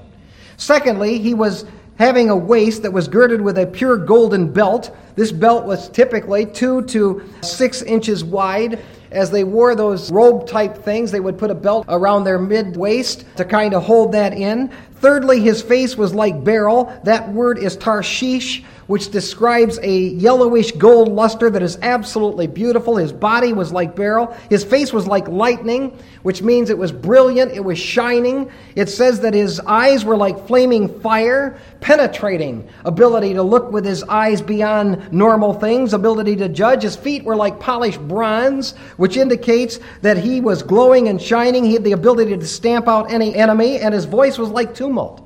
Secondly, 0.55 1.17
he 1.17 1.33
was 1.33 1.65
having 1.97 2.29
a 2.29 2.35
waist 2.35 2.83
that 2.83 2.93
was 2.93 3.09
girded 3.09 3.41
with 3.41 3.57
a 3.57 3.65
pure 3.65 3.97
golden 3.97 4.53
belt. 4.53 4.95
This 5.15 5.33
belt 5.33 5.65
was 5.65 5.89
typically 5.89 6.45
two 6.45 6.83
to 6.85 7.29
six 7.41 7.81
inches 7.81 8.23
wide 8.23 8.79
as 9.11 9.29
they 9.29 9.43
wore 9.43 9.75
those 9.75 10.11
robe 10.11 10.47
type 10.47 10.77
things, 10.77 11.11
they 11.11 11.19
would 11.19 11.37
put 11.37 11.51
a 11.51 11.55
belt 11.55 11.85
around 11.89 12.23
their 12.23 12.39
mid 12.39 12.77
waist 12.77 13.25
to 13.35 13.45
kind 13.45 13.73
of 13.73 13.83
hold 13.83 14.11
that 14.13 14.33
in. 14.33 14.71
Thirdly, 15.01 15.39
his 15.41 15.63
face 15.63 15.97
was 15.97 16.13
like 16.13 16.43
beryl. 16.43 16.93
That 17.03 17.33
word 17.33 17.57
is 17.57 17.75
Tarshish, 17.75 18.63
which 18.85 19.09
describes 19.09 19.79
a 19.81 19.97
yellowish 19.97 20.73
gold 20.73 21.07
luster 21.07 21.49
that 21.49 21.63
is 21.63 21.79
absolutely 21.81 22.45
beautiful. 22.45 22.97
His 22.97 23.11
body 23.11 23.51
was 23.53 23.71
like 23.71 23.95
beryl. 23.95 24.35
His 24.49 24.63
face 24.63 24.91
was 24.93 25.07
like 25.07 25.27
lightning, 25.27 25.97
which 26.23 26.41
means 26.41 26.69
it 26.69 26.77
was 26.77 26.91
brilliant, 26.91 27.51
it 27.51 27.63
was 27.63 27.79
shining. 27.79 28.51
It 28.75 28.89
says 28.89 29.21
that 29.21 29.33
his 29.33 29.59
eyes 29.61 30.05
were 30.05 30.17
like 30.17 30.45
flaming 30.45 30.99
fire, 30.99 31.57
penetrating 31.79 32.67
ability 32.85 33.33
to 33.33 33.43
look 33.43 33.71
with 33.71 33.85
his 33.85 34.03
eyes 34.03 34.41
beyond 34.41 35.11
normal 35.11 35.53
things, 35.53 35.93
ability 35.93 36.35
to 36.35 36.49
judge. 36.49 36.83
His 36.83 36.95
feet 36.95 37.23
were 37.23 37.35
like 37.35 37.59
polished 37.59 38.05
bronze, 38.07 38.75
which 38.97 39.17
indicates 39.17 39.79
that 40.01 40.17
he 40.17 40.41
was 40.41 40.61
glowing 40.61 41.07
and 41.07 41.19
shining. 41.19 41.63
He 41.63 41.73
had 41.73 41.83
the 41.83 41.93
ability 41.93 42.37
to 42.37 42.45
stamp 42.45 42.87
out 42.87 43.09
any 43.09 43.33
enemy, 43.33 43.79
and 43.79 43.93
his 43.93 44.05
voice 44.05 44.37
was 44.37 44.49
like 44.49 44.75
tumult. 44.91 45.21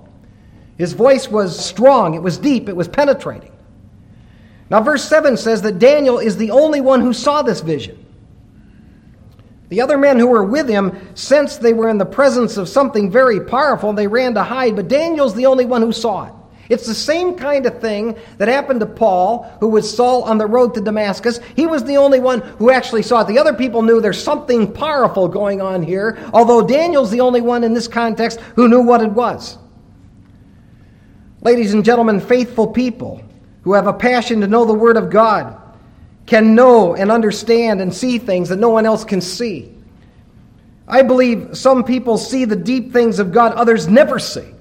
His 0.77 0.93
voice 0.93 1.29
was 1.29 1.57
strong, 1.57 2.13
it 2.13 2.21
was 2.21 2.37
deep, 2.37 2.69
it 2.69 2.75
was 2.75 2.87
penetrating. 2.87 3.51
Now, 4.69 4.81
verse 4.81 5.07
7 5.07 5.37
says 5.37 5.61
that 5.61 5.79
Daniel 5.79 6.19
is 6.19 6.37
the 6.37 6.51
only 6.51 6.81
one 6.81 7.01
who 7.01 7.13
saw 7.13 7.41
this 7.41 7.61
vision. 7.61 8.03
The 9.69 9.81
other 9.81 9.97
men 9.97 10.19
who 10.19 10.27
were 10.27 10.43
with 10.43 10.67
him 10.67 11.15
sensed 11.15 11.61
they 11.61 11.73
were 11.73 11.89
in 11.89 11.97
the 11.97 12.05
presence 12.05 12.57
of 12.57 12.69
something 12.69 13.09
very 13.09 13.39
powerful 13.39 13.89
and 13.89 13.97
they 13.97 14.07
ran 14.07 14.33
to 14.35 14.43
hide, 14.43 14.75
but 14.75 14.87
Daniel's 14.87 15.33
the 15.33 15.47
only 15.47 15.65
one 15.65 15.81
who 15.81 15.91
saw 15.91 16.25
it. 16.25 16.33
It's 16.69 16.87
the 16.87 16.95
same 16.95 17.35
kind 17.35 17.65
of 17.65 17.79
thing 17.79 18.17
that 18.37 18.47
happened 18.47 18.79
to 18.79 18.85
Paul, 18.87 19.43
who 19.59 19.69
was 19.69 19.95
Saul 19.95 20.23
on 20.23 20.37
the 20.37 20.47
road 20.47 20.73
to 20.73 20.81
Damascus. 20.81 21.39
He 21.55 21.67
was 21.67 21.83
the 21.83 21.97
only 21.97 22.19
one 22.19 22.41
who 22.41 22.71
actually 22.71 23.03
saw 23.03 23.21
it. 23.21 23.27
The 23.27 23.37
other 23.37 23.53
people 23.53 23.83
knew 23.83 24.01
there's 24.01 24.21
something 24.21 24.71
powerful 24.71 25.27
going 25.27 25.61
on 25.61 25.83
here, 25.83 26.17
although 26.33 26.65
Daniel's 26.65 27.11
the 27.11 27.21
only 27.21 27.41
one 27.41 27.63
in 27.63 27.73
this 27.73 27.87
context 27.87 28.39
who 28.55 28.67
knew 28.67 28.81
what 28.81 29.01
it 29.01 29.11
was. 29.11 29.59
Ladies 31.41 31.73
and 31.73 31.85
gentlemen, 31.85 32.19
faithful 32.19 32.65
people 32.65 33.21
who 33.61 33.73
have 33.73 33.85
a 33.85 33.93
passion 33.93 34.41
to 34.41 34.47
know 34.47 34.65
the 34.65 34.73
Word 34.73 34.97
of 34.97 35.11
God 35.11 35.61
can 36.25 36.55
know 36.55 36.95
and 36.95 37.11
understand 37.11 37.79
and 37.79 37.93
see 37.93 38.17
things 38.17 38.49
that 38.49 38.57
no 38.57 38.69
one 38.69 38.87
else 38.87 39.03
can 39.03 39.21
see. 39.21 39.71
I 40.87 41.03
believe 41.03 41.55
some 41.55 41.83
people 41.83 42.17
see 42.17 42.45
the 42.45 42.55
deep 42.55 42.91
things 42.91 43.19
of 43.19 43.31
God 43.31 43.53
others 43.53 43.87
never 43.87 44.17
see. 44.17 44.54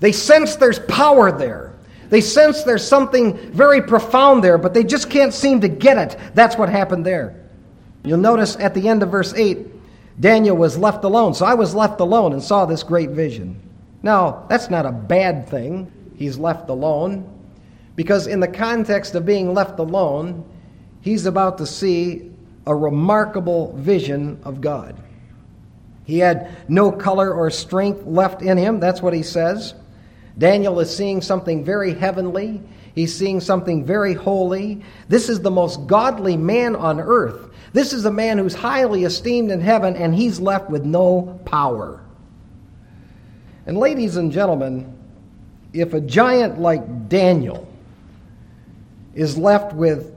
They 0.00 0.12
sense 0.12 0.56
there's 0.56 0.78
power 0.78 1.32
there. 1.32 1.74
They 2.08 2.20
sense 2.20 2.62
there's 2.62 2.86
something 2.86 3.36
very 3.50 3.82
profound 3.82 4.44
there, 4.44 4.58
but 4.58 4.74
they 4.74 4.84
just 4.84 5.10
can't 5.10 5.34
seem 5.34 5.60
to 5.62 5.68
get 5.68 5.98
it. 5.98 6.18
That's 6.34 6.56
what 6.56 6.68
happened 6.68 7.04
there. 7.04 7.42
You'll 8.04 8.18
notice 8.18 8.56
at 8.56 8.74
the 8.74 8.88
end 8.88 9.02
of 9.02 9.10
verse 9.10 9.34
8, 9.34 9.66
Daniel 10.20 10.56
was 10.56 10.78
left 10.78 11.04
alone. 11.04 11.34
So 11.34 11.44
I 11.44 11.54
was 11.54 11.74
left 11.74 12.00
alone 12.00 12.32
and 12.32 12.42
saw 12.42 12.64
this 12.64 12.82
great 12.82 13.10
vision. 13.10 13.60
Now, 14.02 14.46
that's 14.48 14.70
not 14.70 14.86
a 14.86 14.92
bad 14.92 15.48
thing. 15.48 15.90
He's 16.16 16.38
left 16.38 16.70
alone. 16.70 17.32
Because 17.96 18.26
in 18.26 18.40
the 18.40 18.48
context 18.48 19.14
of 19.14 19.26
being 19.26 19.52
left 19.52 19.78
alone, 19.78 20.44
he's 21.00 21.26
about 21.26 21.58
to 21.58 21.66
see 21.66 22.30
a 22.66 22.74
remarkable 22.74 23.72
vision 23.76 24.38
of 24.44 24.60
God. 24.60 24.96
He 26.04 26.18
had 26.18 26.54
no 26.68 26.92
color 26.92 27.32
or 27.34 27.50
strength 27.50 28.04
left 28.06 28.42
in 28.42 28.56
him. 28.56 28.78
That's 28.78 29.02
what 29.02 29.12
he 29.12 29.22
says. 29.22 29.74
Daniel 30.38 30.80
is 30.80 30.94
seeing 30.94 31.22
something 31.22 31.64
very 31.64 31.94
heavenly. 31.94 32.60
He's 32.94 33.14
seeing 33.14 33.40
something 33.40 33.84
very 33.84 34.14
holy. 34.14 34.82
This 35.08 35.28
is 35.28 35.40
the 35.40 35.50
most 35.50 35.86
godly 35.86 36.36
man 36.36 36.76
on 36.76 37.00
earth. 37.00 37.50
This 37.72 37.92
is 37.92 38.04
a 38.04 38.12
man 38.12 38.38
who's 38.38 38.54
highly 38.54 39.04
esteemed 39.04 39.50
in 39.50 39.60
heaven, 39.60 39.96
and 39.96 40.14
he's 40.14 40.40
left 40.40 40.70
with 40.70 40.84
no 40.84 41.40
power. 41.44 42.02
And, 43.66 43.76
ladies 43.76 44.16
and 44.16 44.32
gentlemen, 44.32 44.96
if 45.72 45.92
a 45.92 46.00
giant 46.00 46.60
like 46.60 47.08
Daniel 47.08 47.68
is 49.14 49.36
left 49.36 49.74
with 49.74 50.12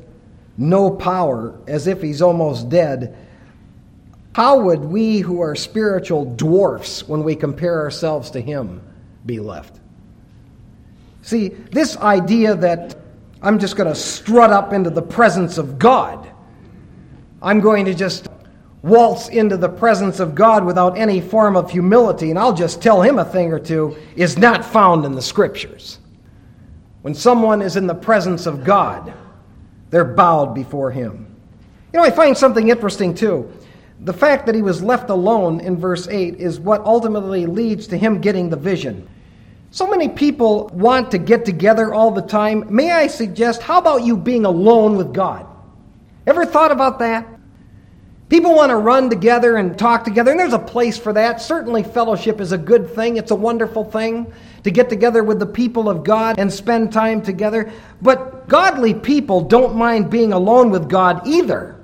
no 0.57 0.91
power, 0.91 1.57
as 1.67 1.87
if 1.87 2.01
he's 2.01 2.21
almost 2.21 2.69
dead, 2.69 3.17
how 4.33 4.59
would 4.59 4.81
we 4.81 5.19
who 5.19 5.41
are 5.41 5.55
spiritual 5.55 6.25
dwarfs, 6.35 7.07
when 7.07 7.23
we 7.23 7.35
compare 7.35 7.81
ourselves 7.81 8.31
to 8.31 8.41
him, 8.41 8.81
be 9.25 9.39
left. 9.39 9.79
See, 11.29 11.49
this 11.49 11.95
idea 11.97 12.55
that 12.55 12.97
I'm 13.43 13.59
just 13.59 13.75
going 13.75 13.87
to 13.87 13.93
strut 13.93 14.49
up 14.49 14.73
into 14.73 14.89
the 14.89 15.03
presence 15.03 15.59
of 15.59 15.77
God, 15.77 16.27
I'm 17.39 17.59
going 17.59 17.85
to 17.85 17.93
just 17.93 18.29
waltz 18.81 19.27
into 19.27 19.55
the 19.55 19.69
presence 19.69 20.19
of 20.19 20.33
God 20.33 20.65
without 20.65 20.97
any 20.97 21.21
form 21.21 21.55
of 21.55 21.69
humility 21.69 22.31
and 22.31 22.39
I'll 22.39 22.55
just 22.55 22.81
tell 22.81 23.03
him 23.03 23.19
a 23.19 23.25
thing 23.25 23.53
or 23.53 23.59
two 23.59 23.95
is 24.15 24.39
not 24.39 24.65
found 24.65 25.05
in 25.05 25.11
the 25.11 25.21
scriptures. 25.21 25.99
When 27.03 27.13
someone 27.13 27.61
is 27.61 27.75
in 27.75 27.85
the 27.85 27.93
presence 27.93 28.47
of 28.47 28.63
God, 28.63 29.13
they're 29.91 30.05
bowed 30.05 30.55
before 30.55 30.89
him. 30.89 31.27
You 31.93 31.99
know, 31.99 32.05
I 32.05 32.09
find 32.09 32.35
something 32.35 32.69
interesting 32.69 33.13
too. 33.13 33.53
The 33.99 34.13
fact 34.13 34.47
that 34.47 34.55
he 34.55 34.63
was 34.63 34.81
left 34.81 35.11
alone 35.11 35.59
in 35.59 35.77
verse 35.77 36.07
8 36.07 36.37
is 36.37 36.59
what 36.59 36.81
ultimately 36.85 37.45
leads 37.45 37.85
to 37.89 37.97
him 37.99 38.19
getting 38.19 38.49
the 38.49 38.57
vision. 38.57 39.07
So 39.71 39.87
many 39.87 40.09
people 40.09 40.67
want 40.73 41.11
to 41.11 41.17
get 41.17 41.45
together 41.45 41.93
all 41.93 42.11
the 42.11 42.21
time. 42.21 42.65
May 42.73 42.91
I 42.91 43.07
suggest, 43.07 43.61
how 43.61 43.77
about 43.77 44.03
you 44.03 44.17
being 44.17 44.45
alone 44.45 44.97
with 44.97 45.13
God? 45.13 45.45
Ever 46.25 46.45
thought 46.45 46.71
about 46.71 46.99
that? 46.99 47.27
People 48.29 48.55
want 48.55 48.69
to 48.69 48.77
run 48.77 49.09
together 49.09 49.57
and 49.57 49.77
talk 49.77 50.03
together, 50.03 50.31
and 50.31 50.39
there's 50.39 50.53
a 50.53 50.59
place 50.59 50.97
for 50.99 51.13
that. 51.13 51.41
Certainly, 51.41 51.83
fellowship 51.83 52.39
is 52.39 52.51
a 52.51 52.57
good 52.59 52.91
thing, 52.91 53.17
it's 53.17 53.31
a 53.31 53.35
wonderful 53.35 53.83
thing 53.83 54.31
to 54.63 54.69
get 54.69 54.87
together 54.87 55.23
with 55.23 55.39
the 55.39 55.47
people 55.47 55.89
of 55.89 56.03
God 56.03 56.37
and 56.37 56.53
spend 56.53 56.93
time 56.93 57.23
together. 57.23 57.71
But 58.03 58.47
godly 58.47 58.93
people 58.93 59.41
don't 59.41 59.75
mind 59.75 60.11
being 60.11 60.31
alone 60.31 60.69
with 60.69 60.87
God 60.87 61.25
either. 61.27 61.79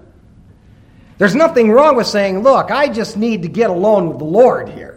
There's 1.18 1.34
nothing 1.34 1.72
wrong 1.72 1.96
with 1.96 2.08
saying, 2.08 2.40
Look, 2.44 2.70
I 2.70 2.90
just 2.90 3.18
need 3.18 3.42
to 3.42 3.48
get 3.48 3.72
alone 3.72 4.10
with 4.10 4.20
the 4.20 4.26
Lord 4.26 4.70
here. 4.70 4.95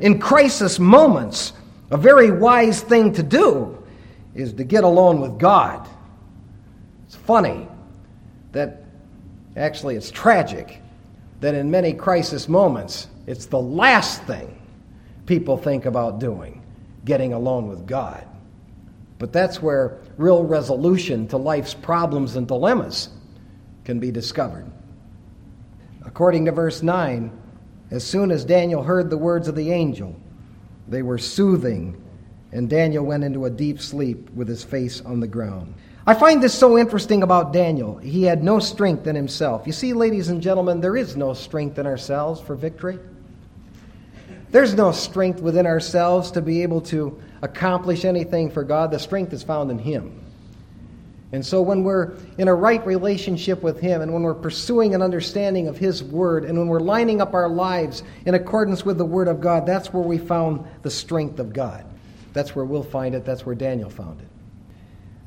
In 0.00 0.18
crisis 0.18 0.78
moments, 0.78 1.52
a 1.90 1.96
very 1.96 2.30
wise 2.30 2.80
thing 2.80 3.12
to 3.14 3.22
do 3.22 3.82
is 4.34 4.52
to 4.54 4.64
get 4.64 4.84
alone 4.84 5.20
with 5.20 5.38
God. 5.38 5.88
It's 7.06 7.14
funny 7.14 7.68
that, 8.52 8.84
actually, 9.56 9.96
it's 9.96 10.10
tragic 10.10 10.80
that 11.40 11.54
in 11.54 11.70
many 11.70 11.92
crisis 11.92 12.48
moments, 12.48 13.08
it's 13.26 13.46
the 13.46 13.60
last 13.60 14.22
thing 14.24 14.58
people 15.26 15.56
think 15.56 15.86
about 15.86 16.18
doing 16.18 16.60
getting 17.04 17.32
alone 17.32 17.68
with 17.68 17.86
God. 17.86 18.26
But 19.18 19.32
that's 19.32 19.62
where 19.62 19.98
real 20.16 20.42
resolution 20.42 21.28
to 21.28 21.36
life's 21.36 21.74
problems 21.74 22.36
and 22.36 22.48
dilemmas 22.48 23.10
can 23.84 24.00
be 24.00 24.10
discovered. 24.10 24.70
According 26.04 26.46
to 26.46 26.52
verse 26.52 26.82
9, 26.82 27.30
as 27.90 28.04
soon 28.04 28.30
as 28.30 28.44
Daniel 28.44 28.82
heard 28.82 29.10
the 29.10 29.18
words 29.18 29.48
of 29.48 29.54
the 29.54 29.70
angel, 29.70 30.16
they 30.88 31.02
were 31.02 31.18
soothing, 31.18 32.02
and 32.52 32.68
Daniel 32.68 33.04
went 33.04 33.24
into 33.24 33.44
a 33.44 33.50
deep 33.50 33.80
sleep 33.80 34.30
with 34.30 34.48
his 34.48 34.64
face 34.64 35.00
on 35.00 35.20
the 35.20 35.26
ground. 35.26 35.74
I 36.06 36.14
find 36.14 36.42
this 36.42 36.52
so 36.52 36.76
interesting 36.76 37.22
about 37.22 37.52
Daniel. 37.52 37.96
He 37.96 38.24
had 38.24 38.44
no 38.44 38.58
strength 38.58 39.06
in 39.06 39.16
himself. 39.16 39.66
You 39.66 39.72
see, 39.72 39.94
ladies 39.94 40.28
and 40.28 40.42
gentlemen, 40.42 40.80
there 40.80 40.96
is 40.96 41.16
no 41.16 41.32
strength 41.32 41.78
in 41.78 41.86
ourselves 41.86 42.40
for 42.40 42.54
victory. 42.54 42.98
There's 44.50 44.74
no 44.74 44.92
strength 44.92 45.40
within 45.40 45.66
ourselves 45.66 46.30
to 46.32 46.42
be 46.42 46.62
able 46.62 46.82
to 46.82 47.20
accomplish 47.42 48.04
anything 48.04 48.50
for 48.50 48.64
God. 48.64 48.90
The 48.90 48.98
strength 48.98 49.32
is 49.32 49.42
found 49.42 49.70
in 49.70 49.78
Him. 49.78 50.20
And 51.34 51.44
so, 51.44 51.60
when 51.60 51.82
we're 51.82 52.12
in 52.38 52.48
a 52.48 52.54
right 52.54 52.84
relationship 52.86 53.62
with 53.62 53.80
Him, 53.80 54.02
and 54.02 54.12
when 54.12 54.22
we're 54.22 54.34
pursuing 54.34 54.94
an 54.94 55.02
understanding 55.02 55.68
of 55.68 55.76
His 55.76 56.02
Word, 56.02 56.44
and 56.44 56.56
when 56.58 56.68
we're 56.68 56.80
lining 56.80 57.20
up 57.20 57.34
our 57.34 57.48
lives 57.48 58.02
in 58.24 58.34
accordance 58.34 58.84
with 58.84 58.98
the 58.98 59.04
Word 59.04 59.28
of 59.28 59.40
God, 59.40 59.66
that's 59.66 59.92
where 59.92 60.02
we 60.02 60.18
found 60.18 60.66
the 60.82 60.90
strength 60.90 61.38
of 61.40 61.52
God. 61.52 61.84
That's 62.32 62.54
where 62.54 62.64
we'll 62.64 62.82
find 62.82 63.14
it. 63.14 63.24
That's 63.24 63.44
where 63.44 63.54
Daniel 63.54 63.90
found 63.90 64.20
it. 64.20 64.28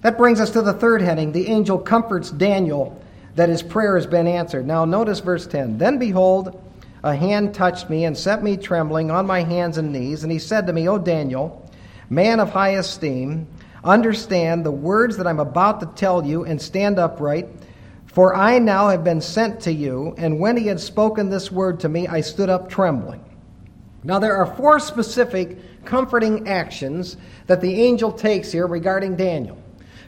That 0.02 0.18
brings 0.18 0.40
us 0.40 0.52
to 0.52 0.62
the 0.62 0.74
third 0.74 1.02
heading. 1.02 1.32
The 1.32 1.48
angel 1.48 1.78
comforts 1.78 2.32
Daniel 2.32 3.02
that 3.36 3.50
his 3.50 3.62
prayer 3.62 3.96
has 3.96 4.08
been 4.08 4.28
answered. 4.28 4.66
Now, 4.66 4.86
notice 4.86 5.20
verse 5.20 5.46
10. 5.48 5.78
Then 5.78 6.00
behold, 6.00 6.62
a 7.04 7.16
hand 7.16 7.54
touched 7.54 7.90
me 7.90 8.06
and 8.06 8.18
set 8.18 8.44
me 8.44 8.58
trembling 8.58 9.12
on 9.12 9.26
my 9.26 9.44
hands 9.44 9.78
and 9.78 9.92
knees. 9.92 10.24
And 10.24 10.32
he 10.32 10.40
said 10.40 10.68
to 10.68 10.74
me, 10.74 10.88
O 10.88 10.98
Daniel, 10.98 11.70
man 12.10 12.40
of 12.40 12.50
high 12.50 12.72
esteem, 12.72 13.48
Understand 13.84 14.66
the 14.66 14.72
words 14.72 15.18
that 15.18 15.28
I'm 15.28 15.40
about 15.40 15.80
to 15.82 15.86
tell 15.96 16.26
you 16.26 16.44
and 16.46 16.62
stand 16.62 17.00
upright. 17.00 17.48
For 18.06 18.36
I 18.36 18.60
now 18.60 18.90
have 18.90 19.04
been 19.04 19.22
sent 19.22 19.62
to 19.62 19.72
you. 19.72 20.16
And 20.18 20.40
when 20.40 20.58
he 20.58 20.68
had 20.68 20.80
spoken 20.80 21.30
this 21.30 21.52
word 21.52 21.80
to 21.82 21.90
me, 21.90 22.08
I 22.08 22.22
stood 22.22 22.50
up 22.50 22.70
trembling. 22.70 23.24
Now, 24.04 24.20
there 24.20 24.38
are 24.38 24.56
four 24.56 24.80
specific 24.80 25.86
comforting 25.86 26.48
actions 26.48 27.18
that 27.48 27.62
the 27.62 27.82
angel 27.82 28.12
takes 28.12 28.52
here 28.52 28.68
regarding 28.68 29.16
Daniel. 29.16 29.58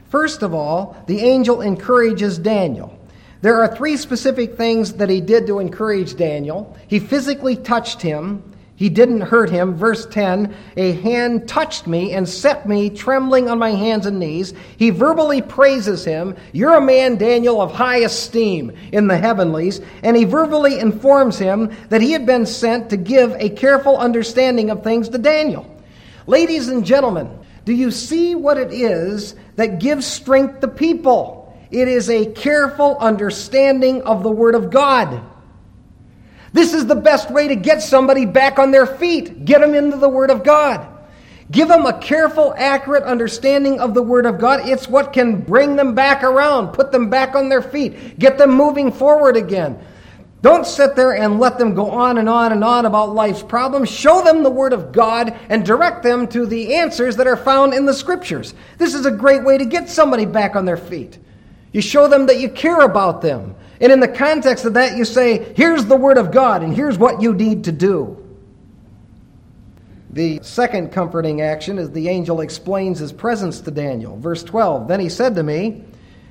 First 0.08 0.42
of 0.42 0.54
all, 0.54 0.96
the 1.06 1.20
angel 1.20 1.60
encourages 1.60 2.38
Daniel. 2.38 2.98
There 3.42 3.62
are 3.62 3.74
three 3.74 3.96
specific 3.96 4.56
things 4.56 4.94
that 4.94 5.08
he 5.08 5.20
did 5.20 5.46
to 5.46 5.60
encourage 5.60 6.16
Daniel. 6.16 6.76
He 6.88 6.98
physically 6.98 7.56
touched 7.56 8.02
him, 8.02 8.42
he 8.80 8.88
didn't 8.88 9.20
hurt 9.20 9.50
him. 9.50 9.74
Verse 9.74 10.06
10 10.06 10.54
A 10.78 10.92
hand 10.92 11.46
touched 11.46 11.86
me 11.86 12.14
and 12.14 12.26
set 12.26 12.66
me 12.66 12.88
trembling 12.88 13.50
on 13.50 13.58
my 13.58 13.72
hands 13.72 14.06
and 14.06 14.18
knees. 14.18 14.54
He 14.78 14.88
verbally 14.88 15.42
praises 15.42 16.02
him. 16.02 16.34
You're 16.52 16.78
a 16.78 16.80
man, 16.80 17.18
Daniel, 17.18 17.60
of 17.60 17.74
high 17.74 17.98
esteem 17.98 18.72
in 18.90 19.06
the 19.06 19.18
heavenlies. 19.18 19.82
And 20.02 20.16
he 20.16 20.24
verbally 20.24 20.78
informs 20.78 21.38
him 21.38 21.70
that 21.90 22.00
he 22.00 22.12
had 22.12 22.24
been 22.24 22.46
sent 22.46 22.88
to 22.88 22.96
give 22.96 23.32
a 23.32 23.50
careful 23.50 23.98
understanding 23.98 24.70
of 24.70 24.82
things 24.82 25.10
to 25.10 25.18
Daniel. 25.18 25.66
Ladies 26.26 26.68
and 26.68 26.82
gentlemen, 26.82 27.28
do 27.66 27.74
you 27.74 27.90
see 27.90 28.34
what 28.34 28.56
it 28.56 28.72
is 28.72 29.34
that 29.56 29.78
gives 29.78 30.06
strength 30.06 30.60
to 30.60 30.68
people? 30.68 31.54
It 31.70 31.86
is 31.86 32.08
a 32.08 32.32
careful 32.32 32.96
understanding 32.96 34.00
of 34.04 34.22
the 34.22 34.30
Word 34.30 34.54
of 34.54 34.70
God. 34.70 35.22
This 36.52 36.74
is 36.74 36.86
the 36.86 36.94
best 36.94 37.30
way 37.30 37.48
to 37.48 37.54
get 37.54 37.82
somebody 37.82 38.26
back 38.26 38.58
on 38.58 38.70
their 38.70 38.86
feet. 38.86 39.44
Get 39.44 39.60
them 39.60 39.74
into 39.74 39.96
the 39.96 40.08
Word 40.08 40.30
of 40.30 40.42
God. 40.42 40.86
Give 41.50 41.66
them 41.66 41.86
a 41.86 41.98
careful, 41.98 42.54
accurate 42.56 43.02
understanding 43.02 43.80
of 43.80 43.94
the 43.94 44.02
Word 44.02 44.24
of 44.24 44.38
God. 44.38 44.68
It's 44.68 44.88
what 44.88 45.12
can 45.12 45.40
bring 45.40 45.74
them 45.74 45.94
back 45.94 46.22
around, 46.22 46.72
put 46.72 46.92
them 46.92 47.10
back 47.10 47.34
on 47.34 47.48
their 47.48 47.62
feet, 47.62 48.18
get 48.18 48.38
them 48.38 48.50
moving 48.50 48.92
forward 48.92 49.36
again. 49.36 49.78
Don't 50.42 50.66
sit 50.66 50.96
there 50.96 51.16
and 51.16 51.38
let 51.38 51.58
them 51.58 51.74
go 51.74 51.90
on 51.90 52.16
and 52.16 52.28
on 52.28 52.52
and 52.52 52.64
on 52.64 52.86
about 52.86 53.14
life's 53.14 53.42
problems. 53.42 53.90
Show 53.90 54.22
them 54.22 54.42
the 54.42 54.50
Word 54.50 54.72
of 54.72 54.90
God 54.92 55.36
and 55.48 55.66
direct 55.66 56.02
them 56.02 56.26
to 56.28 56.46
the 56.46 56.74
answers 56.76 57.16
that 57.16 57.26
are 57.26 57.36
found 57.36 57.74
in 57.74 57.84
the 57.84 57.92
Scriptures. 57.92 58.54
This 58.78 58.94
is 58.94 59.04
a 59.04 59.10
great 59.10 59.44
way 59.44 59.58
to 59.58 59.64
get 59.66 59.88
somebody 59.88 60.24
back 60.24 60.56
on 60.56 60.64
their 60.64 60.78
feet. 60.78 61.18
You 61.72 61.82
show 61.82 62.08
them 62.08 62.26
that 62.26 62.40
you 62.40 62.48
care 62.48 62.80
about 62.80 63.20
them. 63.20 63.54
And 63.80 63.90
in 63.90 64.00
the 64.00 64.08
context 64.08 64.64
of 64.66 64.74
that, 64.74 64.96
you 64.96 65.04
say, 65.04 65.54
here's 65.56 65.86
the 65.86 65.96
Word 65.96 66.18
of 66.18 66.32
God, 66.32 66.62
and 66.62 66.74
here's 66.74 66.98
what 66.98 67.22
you 67.22 67.32
need 67.32 67.64
to 67.64 67.72
do. 67.72 68.16
The 70.10 70.40
second 70.42 70.90
comforting 70.90 71.40
action 71.40 71.78
is 71.78 71.90
the 71.90 72.08
angel 72.08 72.40
explains 72.40 72.98
his 72.98 73.12
presence 73.12 73.60
to 73.60 73.70
Daniel. 73.70 74.16
Verse 74.18 74.42
12 74.42 74.88
Then 74.88 75.00
he 75.00 75.08
said 75.08 75.36
to 75.36 75.42
me, 75.42 75.84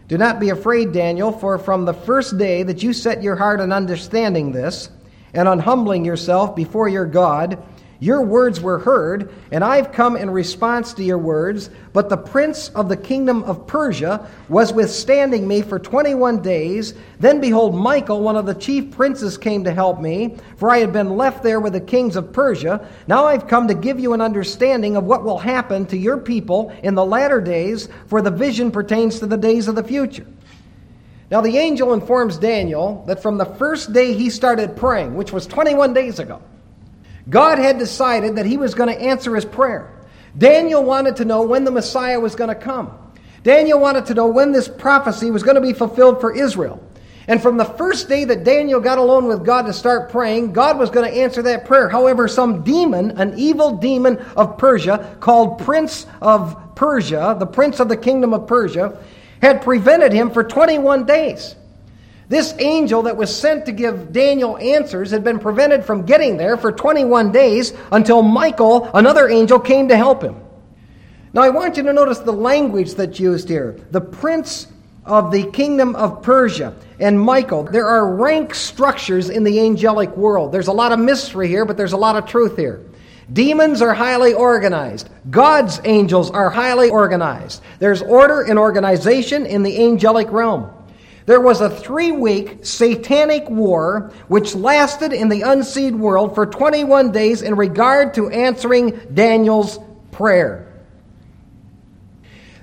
Do 0.07 0.17
not 0.17 0.39
be 0.39 0.49
afraid, 0.49 0.91
Daniel, 0.91 1.31
for 1.31 1.57
from 1.57 1.85
the 1.85 1.93
first 1.93 2.37
day 2.37 2.61
that 2.63 2.83
you 2.83 2.91
set 2.93 3.23
your 3.23 3.37
heart 3.37 3.61
on 3.61 3.71
understanding 3.71 4.51
this, 4.51 4.89
and 5.33 5.47
on 5.47 5.59
humbling 5.59 6.03
yourself 6.03 6.55
before 6.55 6.89
your 6.89 7.05
God, 7.05 7.63
your 8.01 8.21
words 8.21 8.61
were 8.61 8.79
heard, 8.79 9.33
and 9.51 9.61
I've 9.61 9.91
come 9.91 10.15
in 10.15 10.29
response 10.29 10.93
to 10.93 11.03
your 11.03 11.17
words. 11.17 11.69
But 11.91 12.07
the 12.07 12.17
prince 12.17 12.69
of 12.69 12.87
the 12.87 12.95
kingdom 12.95 13.43
of 13.43 13.67
Persia 13.67 14.25
was 14.47 14.71
withstanding 14.71 15.45
me 15.45 15.61
for 15.61 15.79
21 15.79 16.41
days. 16.41 16.93
Then 17.19 17.41
behold, 17.41 17.75
Michael, 17.75 18.21
one 18.21 18.37
of 18.37 18.45
the 18.45 18.53
chief 18.55 18.91
princes, 18.91 19.37
came 19.37 19.65
to 19.65 19.73
help 19.73 19.99
me, 19.99 20.37
for 20.55 20.71
I 20.71 20.77
had 20.77 20.93
been 20.93 21.17
left 21.17 21.43
there 21.43 21.59
with 21.59 21.73
the 21.73 21.81
kings 21.81 22.15
of 22.15 22.31
Persia. 22.31 22.87
Now 23.07 23.25
I've 23.25 23.47
come 23.47 23.67
to 23.67 23.73
give 23.73 23.99
you 23.99 24.13
an 24.13 24.21
understanding 24.21 24.95
of 24.95 25.03
what 25.03 25.23
will 25.23 25.37
happen 25.37 25.85
to 25.87 25.97
your 25.97 26.17
people 26.17 26.73
in 26.83 26.95
the 26.95 27.05
latter 27.05 27.41
days, 27.41 27.89
for 28.07 28.21
the 28.21 28.31
vision 28.31 28.71
pertains 28.71 29.19
to 29.19 29.25
the 29.25 29.37
days 29.37 29.67
of 29.67 29.75
the 29.75 29.83
future. 29.83 30.25
Now 31.31 31.41
the 31.41 31.57
angel 31.57 31.93
informs 31.93 32.37
Daniel 32.37 33.03
that 33.07 33.21
from 33.21 33.37
the 33.37 33.45
first 33.45 33.91
day 33.91 34.13
he 34.13 34.29
started 34.29 34.77
praying, 34.77 35.15
which 35.15 35.33
was 35.33 35.45
21 35.45 35.93
days 35.93 36.19
ago, 36.19 36.41
God 37.29 37.59
had 37.59 37.77
decided 37.77 38.35
that 38.35 38.45
he 38.45 38.57
was 38.57 38.73
going 38.73 38.89
to 38.89 39.01
answer 39.01 39.35
his 39.35 39.45
prayer. 39.45 39.93
Daniel 40.37 40.83
wanted 40.83 41.17
to 41.17 41.25
know 41.25 41.43
when 41.43 41.63
the 41.63 41.71
Messiah 41.71 42.19
was 42.19 42.35
going 42.35 42.49
to 42.49 42.55
come. 42.55 42.91
Daniel 43.43 43.79
wanted 43.79 44.05
to 44.07 44.13
know 44.13 44.27
when 44.27 44.51
this 44.51 44.67
prophecy 44.67 45.31
was 45.31 45.43
going 45.43 45.55
to 45.55 45.61
be 45.61 45.73
fulfilled 45.73 46.19
for 46.21 46.35
Israel. 46.35 46.83
And 47.27 47.41
from 47.41 47.57
the 47.57 47.65
first 47.65 48.09
day 48.09 48.25
that 48.25 48.43
Daniel 48.43 48.79
got 48.79 48.97
alone 48.97 49.27
with 49.27 49.45
God 49.45 49.67
to 49.67 49.73
start 49.73 50.11
praying, 50.11 50.51
God 50.51 50.79
was 50.79 50.89
going 50.89 51.09
to 51.09 51.15
answer 51.15 51.43
that 51.43 51.65
prayer. 51.65 51.87
However, 51.87 52.27
some 52.27 52.63
demon, 52.63 53.11
an 53.19 53.37
evil 53.37 53.77
demon 53.77 54.17
of 54.35 54.57
Persia 54.57 55.15
called 55.19 55.59
Prince 55.59 56.07
of 56.21 56.75
Persia, 56.75 57.35
the 57.37 57.45
prince 57.45 57.79
of 57.79 57.87
the 57.87 57.97
kingdom 57.97 58.33
of 58.33 58.47
Persia, 58.47 58.97
had 59.41 59.61
prevented 59.61 60.11
him 60.11 60.31
for 60.31 60.43
21 60.43 61.05
days. 61.05 61.55
This 62.29 62.53
angel 62.59 63.01
that 63.03 63.17
was 63.17 63.35
sent 63.35 63.65
to 63.65 63.71
give 63.71 64.13
Daniel 64.13 64.55
answers 64.59 65.09
had 65.09 65.23
been 65.23 65.39
prevented 65.39 65.83
from 65.83 66.05
getting 66.05 66.37
there 66.37 66.57
for 66.57 66.71
21 66.71 67.31
days 67.31 67.73
until 67.91 68.21
Michael, 68.21 68.89
another 68.93 69.27
angel, 69.27 69.59
came 69.59 69.87
to 69.87 69.97
help 69.97 70.21
him. 70.21 70.35
Now, 71.33 71.41
I 71.41 71.49
want 71.49 71.75
you 71.75 71.83
to 71.83 71.91
notice 71.93 72.19
the 72.19 72.31
language 72.31 72.93
that's 72.93 73.19
used 73.19 73.49
here. 73.49 73.79
The 73.89 74.01
prince 74.01 74.67
of 75.05 75.31
the 75.31 75.49
kingdom 75.51 75.95
of 75.95 76.21
Persia 76.21 76.75
and 76.99 77.19
Michael. 77.19 77.63
There 77.63 77.87
are 77.87 78.13
rank 78.13 78.53
structures 78.53 79.31
in 79.31 79.43
the 79.43 79.59
angelic 79.59 80.15
world. 80.15 80.51
There's 80.51 80.67
a 80.67 80.73
lot 80.73 80.91
of 80.91 80.99
mystery 80.99 81.47
here, 81.47 81.65
but 81.65 81.77
there's 81.77 81.93
a 81.93 81.97
lot 81.97 82.15
of 82.15 82.27
truth 82.27 82.55
here. 82.55 82.85
Demons 83.33 83.81
are 83.81 83.93
highly 83.93 84.33
organized. 84.33 85.09
God's 85.31 85.81
angels 85.83 86.29
are 86.29 86.51
highly 86.51 86.89
organized. 86.89 87.63
There's 87.79 88.03
order 88.03 88.41
and 88.41 88.59
organization 88.59 89.47
in 89.47 89.63
the 89.63 89.83
angelic 89.83 90.31
realm. 90.31 90.71
There 91.29 91.39
was 91.39 91.61
a 91.61 91.69
three 91.69 92.11
week 92.11 92.65
satanic 92.65 93.47
war 93.51 94.11
which 94.29 94.55
lasted 94.55 95.13
in 95.13 95.29
the 95.29 95.43
unseen 95.43 95.99
world 95.99 96.33
for 96.33 96.47
21 96.47 97.11
days 97.11 97.43
in 97.43 97.55
regard 97.55 98.15
to 98.15 98.31
answering 98.31 98.99
Daniel's 99.13 99.77
prayer. 100.09 100.73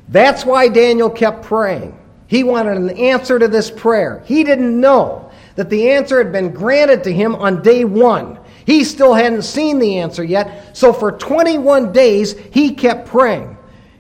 That's 0.09 0.45
why 0.45 0.67
Daniel 0.67 1.09
kept 1.11 1.45
praying. 1.45 1.97
He 2.27 2.43
wanted 2.43 2.79
an 2.79 2.91
answer 2.91 3.39
to 3.39 3.47
this 3.47 3.71
prayer. 3.71 4.25
He 4.27 4.43
didn't 4.43 4.81
know 4.81 5.31
that 5.55 5.71
the 5.71 5.93
answer 5.93 6.19
had 6.19 6.33
been 6.33 6.51
granted 6.51 7.05
to 7.05 7.13
him 7.13 7.37
on 7.37 7.63
day 7.63 7.85
one. 7.85 8.37
He 8.65 8.83
still 8.83 9.15
hadn't 9.15 9.43
seen 9.43 9.79
the 9.79 9.99
answer 9.99 10.25
yet. 10.25 10.77
So 10.77 10.93
for 10.93 11.13
21 11.13 11.93
days, 11.93 12.37
he 12.37 12.75
kept 12.75 13.07
praying. 13.07 13.59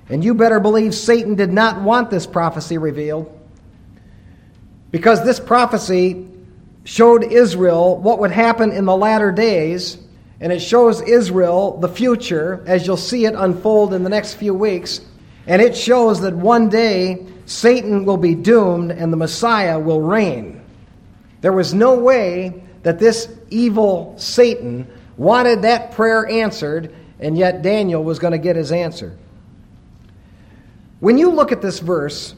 And 0.09 0.25
you 0.25 0.35
better 0.35 0.59
believe 0.59 0.93
Satan 0.93 1.37
did 1.37 1.53
not 1.53 1.83
want 1.83 2.11
this 2.11 2.27
prophecy 2.27 2.79
revealed. 2.79 3.36
Because 4.97 5.23
this 5.27 5.39
prophecy 5.39 6.27
showed 6.85 7.23
Israel 7.23 7.99
what 7.99 8.19
would 8.19 8.31
happen 8.31 8.73
in 8.73 8.87
the 8.87 8.97
latter 8.97 9.31
days, 9.31 9.99
and 10.41 10.51
it 10.51 10.61
shows 10.61 11.03
Israel 11.03 11.77
the 11.77 11.89
future 11.91 12.65
as 12.67 12.87
you'll 12.87 12.97
see 12.97 13.27
it 13.27 13.35
unfold 13.35 13.93
in 13.93 14.05
the 14.05 14.09
next 14.09 14.37
few 14.37 14.55
weeks. 14.55 15.03
And 15.47 15.61
it 15.61 15.77
shows 15.77 16.23
that 16.23 16.35
one 16.35 16.71
day 16.71 17.27
Satan 17.45 18.07
will 18.07 18.17
be 18.17 18.35
doomed 18.35 18.91
and 18.91 19.13
the 19.13 19.19
Messiah 19.19 19.79
will 19.79 20.01
reign. 20.01 20.63
There 21.43 21.53
was 21.53 21.75
no 21.75 21.97
way 21.97 22.63
that 22.83 22.99
this 22.99 23.29
evil 23.51 24.15
Satan 24.17 24.91
wanted 25.19 25.61
that 25.61 25.93
prayer 25.93 26.27
answered, 26.27 26.91
and 27.21 27.37
yet 27.37 27.61
Daniel 27.61 28.03
was 28.03 28.19
going 28.19 28.33
to 28.33 28.39
get 28.39 28.57
his 28.57 28.73
answer. 28.73 29.15
When 31.01 31.19
you 31.19 31.33
look 31.33 31.53
at 31.53 31.61
this 31.61 31.81
verse, 31.81 32.35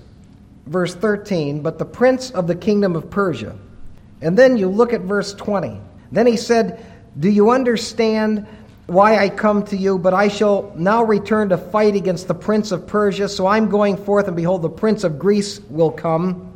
verse 0.68 0.94
13, 0.94 1.60
but 1.60 1.78
the 1.78 1.84
prince 1.84 2.30
of 2.30 2.46
the 2.46 2.54
kingdom 2.54 2.96
of 2.96 3.10
Persia, 3.10 3.56
and 4.20 4.36
then 4.36 4.56
you 4.56 4.68
look 4.68 4.92
at 4.92 5.02
verse 5.02 5.34
20, 5.34 5.80
then 6.12 6.26
he 6.26 6.36
said, 6.36 6.84
Do 7.18 7.28
you 7.28 7.50
understand 7.50 8.46
why 8.86 9.18
I 9.18 9.28
come 9.28 9.64
to 9.66 9.76
you? 9.76 9.98
But 9.98 10.14
I 10.14 10.28
shall 10.28 10.72
now 10.76 11.02
return 11.02 11.50
to 11.50 11.58
fight 11.58 11.94
against 11.94 12.28
the 12.28 12.34
prince 12.34 12.72
of 12.72 12.86
Persia. 12.86 13.28
So 13.28 13.46
I'm 13.46 13.68
going 13.68 13.96
forth, 13.96 14.26
and 14.26 14.36
behold, 14.36 14.62
the 14.62 14.70
prince 14.70 15.04
of 15.04 15.18
Greece 15.18 15.60
will 15.68 15.90
come 15.90 16.48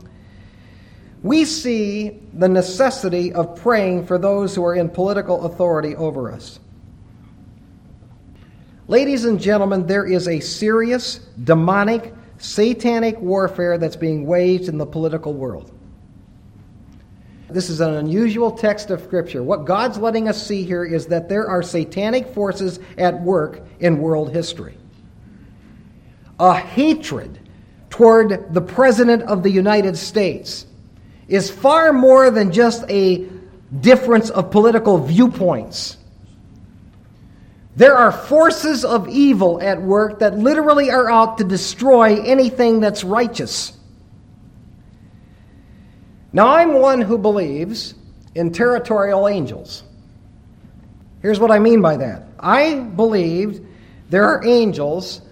we 1.23 1.45
see 1.45 2.21
the 2.33 2.49
necessity 2.49 3.33
of 3.33 3.57
praying 3.57 4.07
for 4.07 4.19
those 4.19 4.55
who 4.55 4.65
are 4.65 4.75
in 4.75 4.89
political 4.89 5.47
authority 5.47 5.95
over 5.95 6.33
us. 6.33 6.59
Ladies 8.89 9.25
and 9.25 9.41
gentlemen, 9.41 9.87
there 9.87 10.05
is 10.05 10.27
a 10.27 10.41
serious, 10.41 11.19
demonic, 11.45 12.13
satanic 12.43 13.19
warfare 13.21 13.79
that's 13.79 13.97
being 13.97 14.27
waged 14.27 14.69
in 14.69 14.77
the 14.77 14.85
political 14.85 15.33
world. 15.33 15.73
This 17.49 17.71
is 17.71 17.81
an 17.81 17.95
unusual 17.95 18.51
text 18.51 18.91
of 18.91 19.01
Scripture. 19.03 19.43
What 19.43 19.65
God's 19.65 19.99
letting 19.99 20.29
us 20.29 20.45
see 20.45 20.65
here 20.65 20.85
is 20.85 21.07
that 21.07 21.29
there 21.29 21.47
are 21.47 21.63
satanic 21.63 22.35
forces 22.35 22.81
at 22.99 23.21
work 23.21 23.63
in 23.79 23.99
world 23.99 24.33
history. 24.33 24.77
A 26.41 26.55
hatred 26.55 27.39
toward 27.91 28.53
the 28.53 28.61
President 28.61 29.23
of 29.23 29.43
the 29.43 29.51
United 29.51 29.97
States 29.97 30.67
is 31.29 31.49
far 31.51 31.93
more 31.93 32.31
than 32.31 32.51
just 32.51 32.85
a 32.91 33.29
difference 33.81 34.31
of 34.31 34.51
political 34.51 34.99
viewpoints. 34.99 35.99
There 37.75 37.97
are 37.97 38.13
forces 38.13 38.85
of 38.85 39.09
evil 39.09 39.61
at 39.61 39.81
work 39.81 40.19
that 40.19 40.37
literally 40.37 40.91
are 40.91 41.11
out 41.11 41.39
to 41.39 41.45
destroy 41.45 42.21
anything 42.21 42.81
that's 42.81 43.03
righteous. 43.03 43.73
Now, 46.33 46.55
I'm 46.55 46.75
one 46.75 47.01
who 47.01 47.19
believes 47.19 47.95
in 48.35 48.53
territorial 48.53 49.29
angels. 49.29 49.85
Here's 51.21 51.41
what 51.41 51.51
I 51.51 51.59
mean 51.59 51.81
by 51.81 51.97
that 51.99 52.27
I 52.39 52.81
believe 52.81 53.67
there 54.11 54.25
are 54.25 54.45
angels 54.45 55.23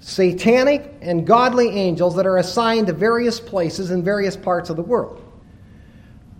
satanic 0.00 0.94
and 1.00 1.26
godly 1.26 1.68
angels 1.70 2.16
that 2.16 2.26
are 2.26 2.38
assigned 2.38 2.88
to 2.88 2.92
various 2.92 3.38
places 3.38 3.90
in 3.90 4.02
various 4.02 4.36
parts 4.36 4.68
of 4.68 4.76
the 4.76 4.82
world. 4.82 5.21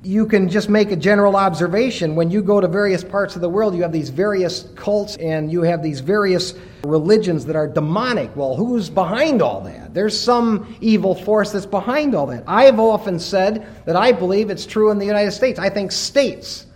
You 0.04 0.26
can 0.26 0.48
just 0.48 0.68
make 0.68 0.90
a 0.90 0.96
general 0.96 1.36
observation. 1.36 2.16
When 2.16 2.28
you 2.28 2.42
go 2.42 2.60
to 2.60 2.66
various 2.66 3.04
parts 3.04 3.36
of 3.36 3.40
the 3.40 3.48
world, 3.48 3.76
you 3.76 3.82
have 3.82 3.92
these 3.92 4.08
various 4.08 4.66
cults 4.74 5.14
and 5.18 5.52
you 5.52 5.62
have 5.62 5.80
these 5.80 6.00
various 6.00 6.54
religions 6.82 7.46
that 7.46 7.54
are 7.54 7.68
demonic. 7.68 8.34
Well, 8.34 8.56
who's 8.56 8.90
behind 8.90 9.42
all 9.42 9.60
that? 9.60 9.94
There's 9.94 10.18
some 10.18 10.76
evil 10.80 11.14
force 11.14 11.52
that's 11.52 11.66
behind 11.66 12.16
all 12.16 12.26
that. 12.26 12.42
I've 12.48 12.80
often 12.80 13.20
said 13.20 13.64
that 13.84 13.94
I 13.94 14.10
believe 14.10 14.50
it's 14.50 14.66
true 14.66 14.90
in 14.90 14.98
the 14.98 15.06
United 15.06 15.30
States. 15.30 15.60
I 15.60 15.70
think 15.70 15.92
states 15.92 16.66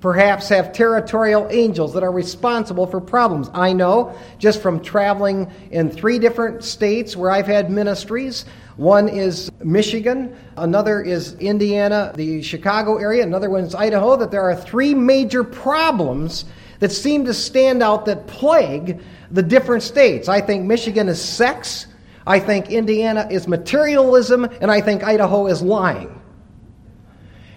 perhaps 0.00 0.48
have 0.50 0.72
territorial 0.72 1.48
angels 1.50 1.92
that 1.94 2.04
are 2.04 2.12
responsible 2.12 2.86
for 2.86 3.00
problems. 3.00 3.50
I 3.52 3.72
know 3.72 4.16
just 4.38 4.62
from 4.62 4.80
traveling 4.80 5.50
in 5.72 5.90
three 5.90 6.20
different 6.20 6.62
states 6.62 7.16
where 7.16 7.32
I've 7.32 7.48
had 7.48 7.68
ministries. 7.68 8.44
One 8.76 9.08
is 9.08 9.50
Michigan, 9.64 10.36
another 10.58 11.00
is 11.00 11.34
Indiana, 11.34 12.12
the 12.14 12.42
Chicago 12.42 12.98
area, 12.98 13.22
another 13.22 13.48
one 13.48 13.64
is 13.64 13.74
Idaho, 13.74 14.16
that 14.16 14.30
there 14.30 14.42
are 14.42 14.54
three 14.54 14.94
major 14.94 15.42
problems 15.42 16.44
that 16.80 16.92
seem 16.92 17.24
to 17.24 17.32
stand 17.32 17.82
out 17.82 18.04
that 18.04 18.26
plague 18.26 19.00
the 19.30 19.42
different 19.42 19.82
states. 19.82 20.28
I 20.28 20.42
think 20.42 20.66
Michigan 20.66 21.08
is 21.08 21.22
sex, 21.22 21.86
I 22.26 22.38
think 22.38 22.70
Indiana 22.70 23.26
is 23.30 23.48
materialism, 23.48 24.44
and 24.44 24.70
I 24.70 24.82
think 24.82 25.02
Idaho 25.02 25.46
is 25.46 25.62
lying. 25.62 26.20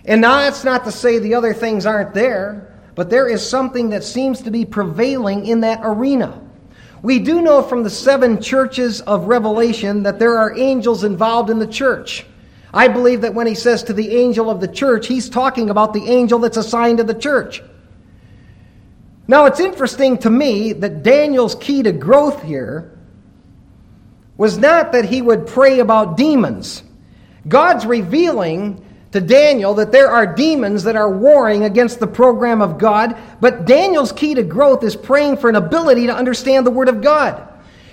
And 0.05 0.21
now 0.21 0.37
that's 0.37 0.63
not 0.63 0.85
to 0.85 0.91
say 0.91 1.19
the 1.19 1.35
other 1.35 1.53
things 1.53 1.85
aren't 1.85 2.13
there, 2.13 2.79
but 2.95 3.09
there 3.09 3.27
is 3.27 3.47
something 3.47 3.89
that 3.89 4.05
seems 4.05 4.41
to 4.43 4.51
be 4.51 4.63
prevailing 4.63 5.45
in 5.45 5.61
that 5.61 5.81
arena. 5.83 6.48
We 7.01 7.19
do 7.19 7.41
know 7.41 7.61
from 7.61 7.83
the 7.83 7.89
seven 7.89 8.41
churches 8.41 9.01
of 9.01 9.25
Revelation 9.25 10.03
that 10.03 10.19
there 10.19 10.37
are 10.37 10.57
angels 10.57 11.03
involved 11.03 11.49
in 11.49 11.59
the 11.59 11.67
church. 11.67 12.25
I 12.73 12.87
believe 12.87 13.21
that 13.21 13.33
when 13.33 13.47
he 13.47 13.55
says 13.55 13.83
to 13.83 13.93
the 13.93 14.17
angel 14.17 14.49
of 14.49 14.59
the 14.59 14.67
church, 14.67 15.07
he's 15.07 15.29
talking 15.29 15.69
about 15.69 15.93
the 15.93 16.07
angel 16.07 16.39
that's 16.39 16.57
assigned 16.57 16.97
to 16.97 17.03
the 17.03 17.13
church. 17.13 17.63
Now, 19.27 19.45
it's 19.45 19.59
interesting 19.59 20.17
to 20.19 20.29
me 20.29 20.73
that 20.73 21.03
Daniel's 21.03 21.55
key 21.55 21.83
to 21.83 21.91
growth 21.91 22.43
here 22.43 22.97
was 24.37 24.57
not 24.57 24.91
that 24.91 25.05
he 25.05 25.21
would 25.21 25.47
pray 25.47 25.79
about 25.79 26.17
demons. 26.17 26.83
God's 27.47 27.85
revealing 27.85 28.83
to 29.11 29.19
Daniel 29.19 29.73
that 29.75 29.91
there 29.91 30.09
are 30.09 30.35
demons 30.35 30.83
that 30.83 30.95
are 30.95 31.09
warring 31.09 31.63
against 31.63 31.99
the 31.99 32.07
program 32.07 32.61
of 32.61 32.77
God, 32.77 33.17
but 33.41 33.65
Daniel's 33.65 34.11
key 34.11 34.35
to 34.35 34.43
growth 34.43 34.83
is 34.83 34.95
praying 34.95 35.37
for 35.37 35.49
an 35.49 35.55
ability 35.55 36.07
to 36.07 36.15
understand 36.15 36.65
the 36.65 36.71
Word 36.71 36.89
of 36.89 37.01
God. 37.01 37.45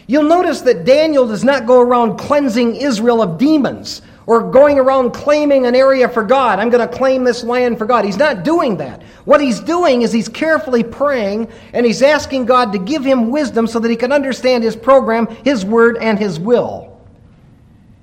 You'll 0.06 0.24
notice 0.24 0.60
that 0.62 0.84
Daniel 0.84 1.26
does 1.26 1.42
not 1.42 1.66
go 1.66 1.80
around 1.80 2.18
cleansing 2.18 2.76
Israel 2.76 3.22
of 3.22 3.38
demons 3.38 4.02
or 4.26 4.50
going 4.50 4.78
around 4.78 5.12
claiming 5.12 5.66
an 5.66 5.74
area 5.74 6.08
for 6.08 6.22
God. 6.22 6.58
I'm 6.58 6.68
going 6.68 6.86
to 6.86 6.94
claim 6.94 7.24
this 7.24 7.42
land 7.42 7.78
for 7.78 7.86
God. 7.86 8.04
He's 8.04 8.16
not 8.16 8.42
doing 8.42 8.76
that. 8.76 9.02
What 9.24 9.40
he's 9.40 9.60
doing 9.60 10.02
is 10.02 10.12
he's 10.12 10.28
carefully 10.28 10.82
praying 10.84 11.48
and 11.72 11.86
he's 11.86 12.02
asking 12.02 12.46
God 12.46 12.72
to 12.72 12.78
give 12.78 13.04
him 13.04 13.30
wisdom 13.30 13.66
so 13.66 13.78
that 13.78 13.88
he 13.88 13.96
can 13.96 14.12
understand 14.12 14.64
his 14.64 14.76
program, 14.76 15.28
his 15.44 15.64
word, 15.64 15.96
and 15.98 16.18
his 16.18 16.38
will. 16.38 17.00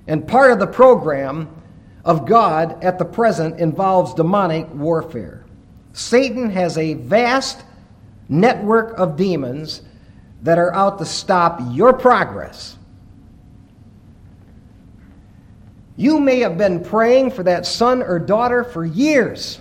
And 0.06 0.26
part 0.26 0.50
of 0.50 0.58
the 0.58 0.66
program 0.66 1.48
of 2.04 2.26
God 2.26 2.82
at 2.84 2.98
the 2.98 3.04
present 3.04 3.58
involves 3.58 4.14
demonic 4.14 4.72
warfare. 4.74 5.44
Satan 5.92 6.50
has 6.50 6.76
a 6.76 6.94
vast 6.94 7.64
network 8.28 8.98
of 8.98 9.16
demons 9.16 9.82
that 10.42 10.58
are 10.58 10.74
out 10.74 10.98
to 10.98 11.04
stop 11.04 11.60
your 11.70 11.92
progress. 11.92 12.76
You 15.96 16.18
may 16.18 16.40
have 16.40 16.58
been 16.58 16.84
praying 16.84 17.30
for 17.30 17.44
that 17.44 17.64
son 17.66 18.02
or 18.02 18.18
daughter 18.18 18.64
for 18.64 18.84
years. 18.84 19.60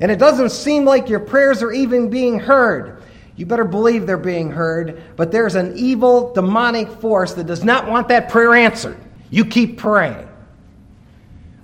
And 0.00 0.10
it 0.10 0.18
doesn't 0.18 0.50
seem 0.50 0.84
like 0.84 1.08
your 1.08 1.20
prayers 1.20 1.62
are 1.62 1.72
even 1.72 2.10
being 2.10 2.40
heard. 2.40 3.02
You 3.36 3.46
better 3.46 3.64
believe 3.64 4.06
they're 4.06 4.16
being 4.16 4.50
heard, 4.50 5.02
but 5.16 5.32
there's 5.32 5.54
an 5.54 5.76
evil 5.76 6.32
demonic 6.32 6.88
force 6.88 7.34
that 7.34 7.46
does 7.46 7.64
not 7.64 7.88
want 7.88 8.08
that 8.08 8.28
prayer 8.28 8.54
answered. 8.54 8.98
You 9.30 9.44
keep 9.44 9.78
praying. 9.78 10.28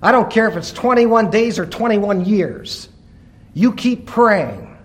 I 0.03 0.13
don't 0.13 0.31
care 0.31 0.49
if 0.49 0.57
it's 0.57 0.73
21 0.73 1.31
days 1.31 1.59
or 1.59 1.67
21 1.67 2.25
years. 2.25 2.89
You 3.55 3.73
keep 3.73 4.07
praying 4.07 4.79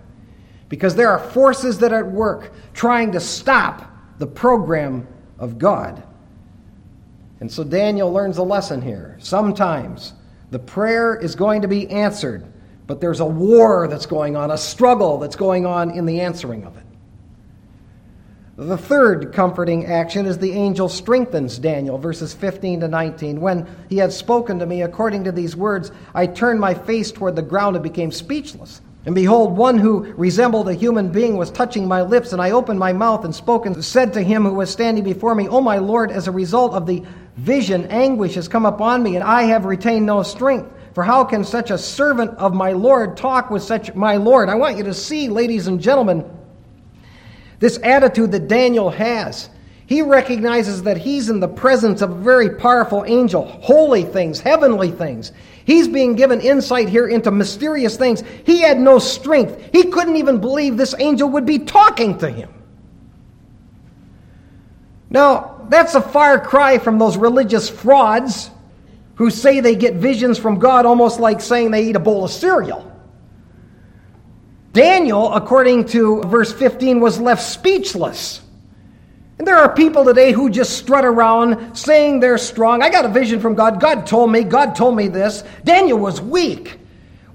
because 0.68 0.94
there 0.94 1.10
are 1.10 1.18
forces 1.18 1.78
that 1.78 1.92
are 1.92 2.04
at 2.04 2.10
work 2.10 2.52
trying 2.74 3.12
to 3.12 3.20
stop 3.20 3.90
the 4.18 4.26
program 4.26 5.06
of 5.38 5.58
God. 5.58 6.02
And 7.40 7.50
so 7.50 7.64
Daniel 7.64 8.12
learns 8.12 8.38
a 8.38 8.42
lesson 8.42 8.80
here. 8.80 9.16
Sometimes 9.20 10.14
the 10.50 10.58
prayer 10.58 11.16
is 11.16 11.34
going 11.34 11.62
to 11.62 11.68
be 11.68 11.88
answered, 11.90 12.46
but 12.86 13.00
there's 13.00 13.20
a 13.20 13.26
war 13.26 13.88
that's 13.88 14.06
going 14.06 14.36
on, 14.36 14.50
a 14.50 14.58
struggle 14.58 15.18
that's 15.18 15.36
going 15.36 15.66
on 15.66 15.90
in 15.90 16.06
the 16.06 16.20
answering 16.20 16.64
of 16.64 16.76
it. 16.76 16.85
The 18.58 18.78
third 18.78 19.34
comforting 19.34 19.84
action 19.84 20.24
is 20.24 20.38
the 20.38 20.52
angel 20.52 20.88
strengthens 20.88 21.58
Daniel, 21.58 21.98
verses 21.98 22.32
15 22.32 22.80
to 22.80 22.88
19. 22.88 23.38
When 23.38 23.66
he 23.90 23.98
had 23.98 24.14
spoken 24.14 24.58
to 24.60 24.66
me 24.66 24.80
according 24.80 25.24
to 25.24 25.32
these 25.32 25.54
words, 25.54 25.92
I 26.14 26.26
turned 26.26 26.58
my 26.58 26.72
face 26.72 27.12
toward 27.12 27.36
the 27.36 27.42
ground 27.42 27.76
and 27.76 27.82
became 27.82 28.10
speechless. 28.10 28.80
And 29.04 29.14
behold, 29.14 29.58
one 29.58 29.76
who 29.76 30.10
resembled 30.14 30.70
a 30.70 30.74
human 30.74 31.10
being 31.10 31.36
was 31.36 31.50
touching 31.50 31.86
my 31.86 32.00
lips, 32.00 32.32
and 32.32 32.40
I 32.40 32.52
opened 32.52 32.78
my 32.78 32.94
mouth 32.94 33.26
and 33.26 33.34
spoke 33.34 33.66
and 33.66 33.84
said 33.84 34.14
to 34.14 34.22
him 34.22 34.44
who 34.44 34.54
was 34.54 34.70
standing 34.70 35.04
before 35.04 35.34
me, 35.34 35.46
O 35.48 35.60
my 35.60 35.76
Lord, 35.76 36.10
as 36.10 36.26
a 36.26 36.32
result 36.32 36.72
of 36.72 36.86
the 36.86 37.04
vision, 37.36 37.84
anguish 37.90 38.36
has 38.36 38.48
come 38.48 38.64
upon 38.64 39.02
me, 39.02 39.16
and 39.16 39.22
I 39.22 39.42
have 39.42 39.66
retained 39.66 40.06
no 40.06 40.22
strength. 40.22 40.72
For 40.94 41.04
how 41.04 41.24
can 41.24 41.44
such 41.44 41.70
a 41.70 41.76
servant 41.76 42.30
of 42.38 42.54
my 42.54 42.72
Lord 42.72 43.18
talk 43.18 43.50
with 43.50 43.62
such 43.62 43.94
my 43.94 44.16
Lord? 44.16 44.48
I 44.48 44.54
want 44.54 44.78
you 44.78 44.84
to 44.84 44.94
see, 44.94 45.28
ladies 45.28 45.66
and 45.66 45.78
gentlemen, 45.78 46.24
this 47.58 47.78
attitude 47.82 48.32
that 48.32 48.48
Daniel 48.48 48.90
has. 48.90 49.50
He 49.86 50.02
recognizes 50.02 50.82
that 50.82 50.96
he's 50.96 51.30
in 51.30 51.38
the 51.38 51.48
presence 51.48 52.02
of 52.02 52.10
a 52.10 52.14
very 52.14 52.50
powerful 52.50 53.04
angel, 53.06 53.44
holy 53.44 54.02
things, 54.02 54.40
heavenly 54.40 54.90
things. 54.90 55.30
He's 55.64 55.86
being 55.86 56.16
given 56.16 56.40
insight 56.40 56.88
here 56.88 57.06
into 57.06 57.30
mysterious 57.30 57.96
things. 57.96 58.22
He 58.44 58.60
had 58.60 58.80
no 58.80 58.98
strength. 58.98 59.70
He 59.72 59.84
couldn't 59.84 60.16
even 60.16 60.40
believe 60.40 60.76
this 60.76 60.94
angel 60.98 61.28
would 61.30 61.46
be 61.46 61.60
talking 61.60 62.18
to 62.18 62.28
him. 62.28 62.52
Now, 65.08 65.66
that's 65.68 65.94
a 65.94 66.00
far 66.00 66.40
cry 66.40 66.78
from 66.78 66.98
those 66.98 67.16
religious 67.16 67.68
frauds 67.68 68.50
who 69.14 69.30
say 69.30 69.60
they 69.60 69.76
get 69.76 69.94
visions 69.94 70.36
from 70.36 70.58
God 70.58 70.84
almost 70.84 71.20
like 71.20 71.40
saying 71.40 71.70
they 71.70 71.84
eat 71.84 71.96
a 71.96 72.00
bowl 72.00 72.24
of 72.24 72.30
cereal. 72.30 72.92
Daniel, 74.76 75.32
according 75.32 75.86
to 75.86 76.20
verse 76.24 76.52
15, 76.52 77.00
was 77.00 77.18
left 77.18 77.42
speechless. 77.42 78.42
And 79.38 79.48
there 79.48 79.56
are 79.56 79.74
people 79.74 80.04
today 80.04 80.32
who 80.32 80.50
just 80.50 80.76
strut 80.76 81.06
around 81.06 81.74
saying 81.74 82.20
they're 82.20 82.36
strong. 82.36 82.82
I 82.82 82.90
got 82.90 83.06
a 83.06 83.08
vision 83.08 83.40
from 83.40 83.54
God. 83.54 83.80
God 83.80 84.06
told 84.06 84.30
me. 84.30 84.44
God 84.44 84.76
told 84.76 84.94
me 84.94 85.08
this. 85.08 85.44
Daniel 85.64 85.98
was 85.98 86.20
weak. 86.20 86.78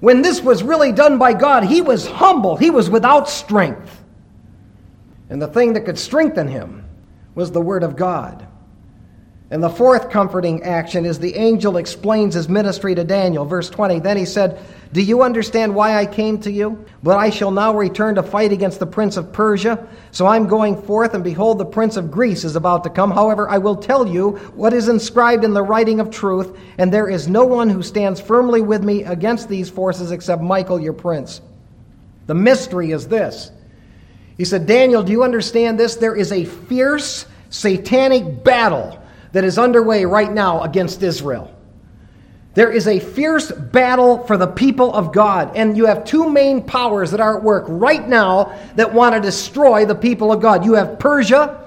When 0.02 0.22
this 0.22 0.40
was 0.40 0.62
really 0.62 0.92
done 0.92 1.18
by 1.18 1.34
God, 1.34 1.64
he 1.64 1.82
was 1.82 2.06
humble. 2.06 2.58
He 2.58 2.70
was 2.70 2.92
without 2.92 3.28
strength. 3.28 4.04
And 5.32 5.42
the 5.42 5.48
thing 5.48 5.74
that 5.74 5.82
could 5.82 5.98
strengthen 5.98 6.48
him 6.48 6.86
was 7.34 7.52
the 7.52 7.62
Word 7.62 7.82
of 7.82 7.96
God. 7.96 8.46
And 9.52 9.62
the 9.62 9.70
fourth 9.70 10.10
comforting 10.10 10.64
action 10.64 11.06
is 11.06 11.20
the 11.20 11.36
angel 11.36 11.76
explains 11.76 12.36
his 12.36 12.48
ministry 12.48 12.96
to 12.96 13.04
Daniel. 13.04 13.44
Verse 13.44 13.70
20 13.70 14.00
Then 14.00 14.16
he 14.16 14.24
said, 14.24 14.58
Do 14.94 15.02
you 15.02 15.24
understand 15.24 15.76
why 15.76 15.98
I 15.98 16.06
came 16.06 16.40
to 16.40 16.52
you? 16.52 16.86
But 17.04 17.18
I 17.18 17.30
shall 17.30 17.52
now 17.52 17.76
return 17.76 18.16
to 18.16 18.24
fight 18.24 18.54
against 18.54 18.80
the 18.80 18.86
prince 18.86 19.18
of 19.18 19.34
Persia. 19.34 19.86
So 20.12 20.26
I'm 20.26 20.48
going 20.48 20.82
forth, 20.82 21.14
and 21.14 21.22
behold, 21.24 21.58
the 21.58 21.66
prince 21.66 21.98
of 21.98 22.10
Greece 22.10 22.46
is 22.46 22.56
about 22.56 22.86
to 22.86 22.90
come. 22.90 23.12
However, 23.12 23.50
I 23.50 23.58
will 23.58 23.76
tell 23.76 24.08
you 24.08 24.38
what 24.56 24.72
is 24.72 24.88
inscribed 24.88 25.44
in 25.44 25.54
the 25.54 25.64
writing 25.64 26.00
of 26.00 26.10
truth, 26.10 26.58
and 26.78 26.92
there 26.92 27.10
is 27.10 27.28
no 27.28 27.44
one 27.44 27.70
who 27.70 27.84
stands 27.84 28.22
firmly 28.22 28.62
with 28.62 28.86
me 28.86 29.04
against 29.04 29.50
these 29.50 29.70
forces 29.70 30.12
except 30.12 30.42
Michael, 30.42 30.80
your 30.80 30.94
prince. 30.94 31.42
The 32.28 32.36
mystery 32.36 32.92
is 32.92 33.10
this. 33.10 33.52
He 34.38 34.46
said, 34.46 34.66
Daniel, 34.66 35.04
do 35.04 35.12
you 35.12 35.24
understand 35.24 35.78
this? 35.78 35.98
There 35.98 36.16
is 36.16 36.32
a 36.32 36.46
fierce 36.46 37.26
satanic 37.50 38.46
battle 38.46 39.01
that 39.32 39.44
is 39.44 39.58
underway 39.58 40.06
right 40.06 40.32
now 40.32 40.64
against 40.64 41.04
Israel. 41.04 41.54
There 42.54 42.72
is 42.72 42.88
a 42.88 43.00
fierce 43.00 43.50
battle 43.52 44.26
for 44.26 44.36
the 44.36 44.48
people 44.48 44.94
of 44.94 45.14
God, 45.14 45.56
and 45.56 45.78
you 45.78 45.86
have 45.86 46.04
two 46.04 46.30
main 46.30 46.62
powers 46.62 47.12
that 47.12 47.22
are 47.22 47.38
at 47.38 47.44
work 47.44 47.64
right 47.68 48.06
now 48.06 48.60
that 48.76 48.94
want 48.94 49.16
to 49.16 49.22
destroy 49.22 49.86
the 49.86 49.96
people 49.96 50.34
of 50.34 50.42
God. 50.42 50.66
You 50.66 50.74
have 50.74 51.00
Persia, 51.00 51.61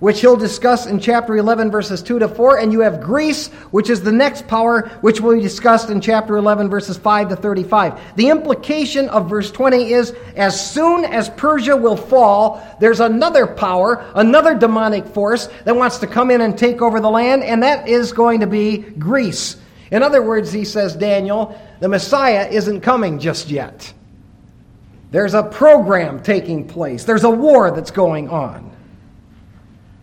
which 0.00 0.22
he'll 0.22 0.36
discuss 0.36 0.86
in 0.86 0.98
chapter 0.98 1.36
11, 1.36 1.70
verses 1.70 2.02
2 2.02 2.18
to 2.18 2.28
4, 2.28 2.58
and 2.58 2.72
you 2.72 2.80
have 2.80 3.00
Greece, 3.00 3.48
which 3.70 3.90
is 3.90 4.02
the 4.02 4.10
next 4.10 4.48
power, 4.48 4.88
which 5.02 5.20
will 5.20 5.36
be 5.36 5.42
discussed 5.42 5.90
in 5.90 6.00
chapter 6.00 6.36
11, 6.36 6.68
verses 6.68 6.96
5 6.96 7.28
to 7.28 7.36
35. 7.36 8.16
The 8.16 8.30
implication 8.30 9.08
of 9.10 9.28
verse 9.28 9.50
20 9.50 9.92
is 9.92 10.14
as 10.36 10.72
soon 10.72 11.04
as 11.04 11.28
Persia 11.30 11.76
will 11.76 11.96
fall, 11.96 12.66
there's 12.80 13.00
another 13.00 13.46
power, 13.46 14.04
another 14.14 14.54
demonic 14.54 15.06
force 15.06 15.48
that 15.64 15.76
wants 15.76 15.98
to 15.98 16.06
come 16.06 16.30
in 16.30 16.40
and 16.40 16.58
take 16.58 16.80
over 16.82 16.98
the 16.98 17.10
land, 17.10 17.44
and 17.44 17.62
that 17.62 17.86
is 17.86 18.12
going 18.12 18.40
to 18.40 18.46
be 18.46 18.78
Greece. 18.78 19.56
In 19.90 20.02
other 20.02 20.22
words, 20.22 20.50
he 20.50 20.64
says, 20.64 20.96
Daniel, 20.96 21.60
the 21.80 21.88
Messiah 21.88 22.48
isn't 22.50 22.80
coming 22.80 23.18
just 23.18 23.50
yet. 23.50 23.92
There's 25.10 25.34
a 25.34 25.42
program 25.42 26.22
taking 26.22 26.66
place, 26.66 27.04
there's 27.04 27.24
a 27.24 27.30
war 27.30 27.70
that's 27.70 27.90
going 27.90 28.30
on. 28.30 28.70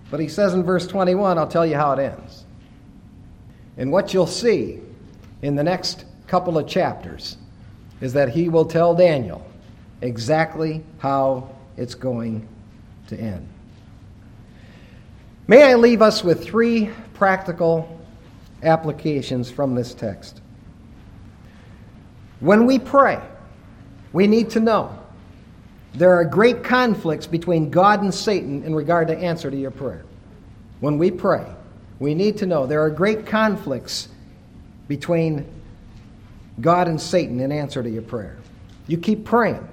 But 0.09 0.19
he 0.19 0.27
says 0.27 0.53
in 0.53 0.63
verse 0.63 0.87
21, 0.87 1.37
I'll 1.37 1.47
tell 1.47 1.65
you 1.65 1.75
how 1.75 1.93
it 1.93 1.99
ends. 1.99 2.45
And 3.77 3.91
what 3.91 4.13
you'll 4.13 4.27
see 4.27 4.79
in 5.41 5.55
the 5.55 5.63
next 5.63 6.05
couple 6.27 6.57
of 6.57 6.67
chapters 6.67 7.37
is 8.01 8.13
that 8.13 8.29
he 8.29 8.49
will 8.49 8.65
tell 8.65 8.95
Daniel 8.95 9.45
exactly 10.01 10.83
how 10.99 11.49
it's 11.77 11.95
going 11.95 12.47
to 13.07 13.19
end. 13.19 13.47
May 15.47 15.63
I 15.63 15.75
leave 15.75 16.01
us 16.01 16.23
with 16.23 16.43
three 16.43 16.89
practical 17.13 17.99
applications 18.63 19.49
from 19.49 19.75
this 19.75 19.93
text. 19.93 20.41
When 22.39 22.65
we 22.65 22.79
pray, 22.79 23.21
we 24.13 24.27
need 24.27 24.49
to 24.51 24.59
know 24.59 24.97
there 25.97 26.13
are 26.13 26.25
great 26.25 26.63
conflicts 26.63 27.25
between 27.25 27.71
God 27.71 28.03
and 28.03 28.13
Satan 28.13 28.63
in 28.63 28.75
regard 28.75 29.07
to 29.07 29.17
answer 29.17 29.49
to 29.49 29.57
your 29.57 29.71
prayer. 29.71 30.05
When 30.79 30.99
we 30.99 31.09
pray, 31.09 31.45
we 31.97 32.13
need 32.13 32.37
to 32.37 32.45
know 32.45 32.67
there 32.67 32.83
are 32.83 32.91
great 32.91 33.25
conflicts 33.25 34.07
between 34.87 35.45
God 36.61 36.87
and 36.87 37.01
Satan 37.01 37.39
in 37.39 37.51
answer 37.51 37.81
to 37.81 37.89
your 37.89 38.03
prayer. 38.03 38.37
You 38.87 38.97
keep 38.97 39.25
praying. 39.25 39.67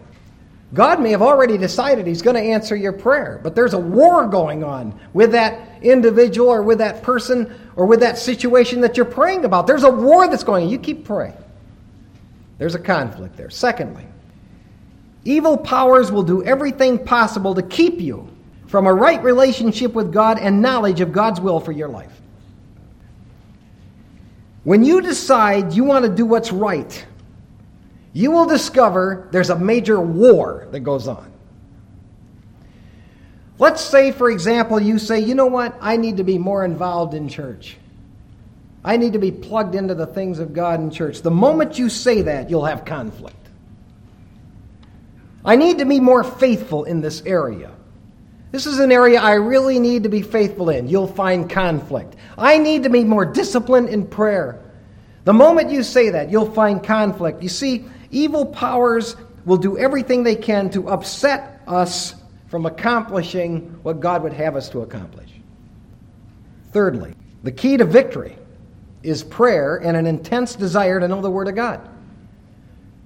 God 0.73 1.01
may 1.01 1.11
have 1.11 1.21
already 1.21 1.59
decided 1.59 2.07
He's 2.07 2.23
going 2.23 2.37
to 2.37 2.43
answer 2.43 2.75
your 2.75 2.93
prayer, 2.93 3.39
but 3.43 3.55
there's 3.55 3.75
a 3.75 3.79
war 3.79 4.27
going 4.27 4.65
on 4.65 4.99
with 5.13 5.33
that 5.33 5.83
individual 5.83 6.49
or 6.49 6.63
with 6.63 6.79
that 6.79 7.03
person 7.03 7.55
or 7.77 7.85
with 7.85 8.01
that 8.01 8.17
situation 8.17 8.81
that 8.81 8.97
you're 8.97 9.05
praying 9.05 9.45
about. 9.45 9.67
There's 9.67 9.85
a 9.85 9.91
war 9.91 10.27
that's 10.27 10.43
going 10.43 10.65
on. 10.65 10.71
You 10.71 10.79
keep 10.79 11.05
praying. 11.05 11.37
There's 12.57 12.75
a 12.75 12.81
conflict 12.81 13.37
there. 13.37 13.51
Secondly, 13.51 14.07
Evil 15.25 15.57
powers 15.57 16.13
will 16.13 16.23
do 16.23 16.43
everything 16.45 17.03
possible 17.03 17.55
to 17.55 17.63
keep 17.63 18.01
you 18.01 18.29
from 18.67 18.87
a 18.87 18.93
right 18.93 19.23
relationship 19.23 19.93
with 19.95 20.13
God 20.13 20.39
and 20.39 20.61
knowledge 20.61 21.01
of 21.01 21.13
God's 21.13 21.41
will 21.41 21.61
for 21.61 21.73
your 21.73 21.89
life. 21.89 22.13
When 24.65 24.83
you 24.83 25.01
decide 25.01 25.73
you 25.73 25.85
want 25.85 26.05
to 26.05 26.11
do 26.11 26.27
what's 26.27 26.51
right, 26.51 27.07
you 28.13 28.31
will 28.31 28.47
discover 28.47 29.29
there's 29.33 29.51
a 29.51 29.59
major 29.59 30.01
war 30.01 30.69
that 30.73 30.81
goes 30.81 31.09
on. 31.09 31.33
Let's 33.59 33.83
say, 33.83 34.11
for 34.11 34.31
example, 34.31 34.81
you 34.81 34.99
say, 34.99 35.21
you 35.21 35.35
know 35.35 35.47
what? 35.47 35.77
I 35.81 35.97
need 35.97 36.17
to 36.17 36.25
be 36.25 36.39
more 36.39 36.65
involved 36.65 37.15
in 37.15 37.29
church. 37.29 37.77
I 38.85 38.97
need 38.97 39.13
to 39.13 39.19
be 39.19 39.31
plugged 39.31 39.75
into 39.75 39.95
the 39.95 40.07
things 40.07 40.39
of 40.39 40.53
God 40.53 40.81
in 40.81 40.91
church. 40.91 41.23
The 41.23 41.31
moment 41.31 41.79
you 41.79 41.89
say 41.89 42.23
that, 42.23 42.51
you'll 42.51 42.65
have 42.65 42.85
conflict. 42.85 43.44
I 45.45 45.57
need 45.57 45.79
to 45.79 45.85
be 45.85 46.01
more 46.01 46.25
faithful 46.25 46.85
in 46.85 47.01
this 47.01 47.23
area. 47.27 47.71
This 48.51 48.67
is 48.67 48.79
an 48.79 48.93
area 48.93 49.21
I 49.21 49.35
really 49.35 49.79
need 49.79 50.05
to 50.05 50.09
be 50.09 50.23
faithful 50.23 50.71
in. 50.71 50.89
You'll 50.89 51.09
find 51.09 51.51
conflict. 51.51 52.17
I 52.39 52.57
need 52.57 52.85
to 52.85 52.89
be 52.89 53.05
more 53.05 53.25
disciplined 53.25 53.89
in 53.89 54.07
prayer. 54.07 54.61
The 55.25 55.33
moment 55.33 55.71
you 55.71 55.83
say 55.83 56.11
that, 56.11 56.31
you'll 56.31 56.51
find 56.51 56.83
conflict. 56.83 57.43
You 57.43 57.49
see, 57.49 57.85
evil 58.11 58.47
powers 58.47 59.17
will 59.45 59.57
do 59.57 59.77
everything 59.77 60.23
they 60.23 60.37
can 60.37 60.71
to 60.71 60.89
upset 60.89 61.63
us 61.67 62.15
from 62.47 62.67
accomplishing 62.67 63.79
what 63.83 64.01
God 64.01 64.23
would 64.23 64.33
have 64.33 64.55
us 64.55 64.69
to 64.71 64.83
accomplish. 64.83 65.31
Thirdly, 66.73 67.15
the 67.43 67.53
key 67.53 67.77
to 67.77 67.85
victory 67.85 68.39
is 69.03 69.25
prayer 69.25 69.77
and 69.77 69.97
an 69.97 70.07
intense 70.07 70.55
desire 70.55 71.01
to 71.01 71.09
know 71.09 71.21
the 71.21 71.31
Word 71.31 71.49
of 71.49 71.55
God. 71.55 71.81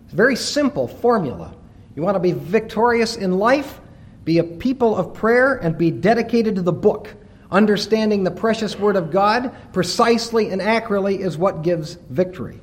It's 0.05 0.13
a 0.13 0.17
very 0.17 0.37
simple 0.37 0.87
formula. 0.87 1.55
You 1.99 2.03
want 2.03 2.15
to 2.15 2.21
be 2.21 2.31
victorious 2.31 3.17
in 3.17 3.41
life? 3.41 3.81
Be 4.25 4.39
a 4.39 4.45
people 4.45 4.97
of 4.97 5.15
prayer 5.15 5.57
and 5.57 5.77
be 5.77 5.91
dedicated 5.91 6.55
to 6.55 6.63
the 6.63 6.73
book. 6.73 7.13
Understanding 7.51 8.23
the 8.23 8.31
precious 8.31 8.79
Word 8.79 8.95
of 8.95 9.11
God 9.11 9.53
precisely 9.73 10.51
and 10.51 10.63
accurately 10.63 11.21
is 11.21 11.37
what 11.37 11.63
gives 11.63 11.95
victory. 12.09 12.61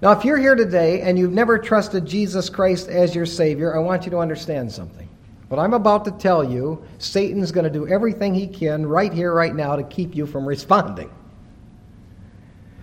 Now, 0.00 0.12
if 0.12 0.24
you're 0.24 0.38
here 0.38 0.54
today 0.54 1.00
and 1.00 1.18
you've 1.18 1.32
never 1.32 1.58
trusted 1.58 2.06
Jesus 2.06 2.48
Christ 2.48 2.86
as 2.86 3.16
your 3.16 3.26
Savior, 3.26 3.74
I 3.74 3.80
want 3.80 4.04
you 4.04 4.12
to 4.12 4.18
understand 4.18 4.70
something. 4.70 5.08
What 5.48 5.58
I'm 5.58 5.74
about 5.74 6.04
to 6.04 6.12
tell 6.12 6.44
you, 6.48 6.84
Satan's 6.98 7.50
going 7.50 7.64
to 7.64 7.70
do 7.70 7.88
everything 7.88 8.32
he 8.32 8.46
can 8.46 8.86
right 8.86 9.12
here, 9.12 9.34
right 9.34 9.56
now, 9.56 9.74
to 9.74 9.82
keep 9.82 10.14
you 10.14 10.24
from 10.24 10.46
responding. 10.46 11.10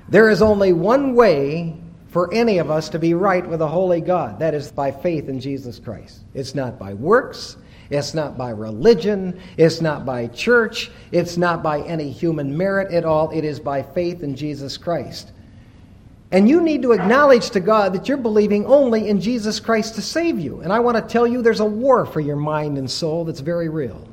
There 0.09 0.29
is 0.29 0.41
only 0.41 0.73
one 0.73 1.15
way 1.15 1.77
for 2.09 2.33
any 2.33 2.57
of 2.57 2.71
us 2.71 2.89
to 2.89 2.99
be 2.99 3.13
right 3.13 3.47
with 3.47 3.61
a 3.61 3.67
holy 3.67 4.01
God. 4.01 4.39
That 4.39 4.53
is 4.53 4.71
by 4.71 4.91
faith 4.91 5.29
in 5.29 5.39
Jesus 5.39 5.79
Christ. 5.79 6.21
It's 6.33 6.55
not 6.55 6.79
by 6.79 6.93
works. 6.93 7.57
It's 7.89 8.13
not 8.13 8.37
by 8.37 8.49
religion. 8.49 9.39
It's 9.57 9.81
not 9.81 10.05
by 10.05 10.27
church. 10.27 10.91
It's 11.11 11.37
not 11.37 11.63
by 11.63 11.81
any 11.81 12.11
human 12.11 12.57
merit 12.57 12.93
at 12.93 13.05
all. 13.05 13.29
It 13.31 13.43
is 13.43 13.59
by 13.59 13.83
faith 13.83 14.23
in 14.23 14.35
Jesus 14.35 14.77
Christ. 14.77 15.31
And 16.31 16.49
you 16.49 16.59
need 16.59 16.81
to 16.81 16.91
acknowledge 16.91 17.51
to 17.51 17.61
God 17.61 17.93
that 17.93 18.09
you're 18.09 18.17
believing 18.17 18.65
only 18.65 19.07
in 19.07 19.21
Jesus 19.21 19.61
Christ 19.61 19.95
to 19.95 20.01
save 20.01 20.39
you. 20.39 20.59
And 20.59 20.73
I 20.73 20.79
want 20.79 20.97
to 20.97 21.13
tell 21.13 21.25
you 21.25 21.41
there's 21.41 21.61
a 21.61 21.65
war 21.65 22.05
for 22.05 22.19
your 22.19 22.35
mind 22.35 22.77
and 22.77 22.91
soul 22.91 23.23
that's 23.23 23.39
very 23.39 23.69
real. 23.69 24.07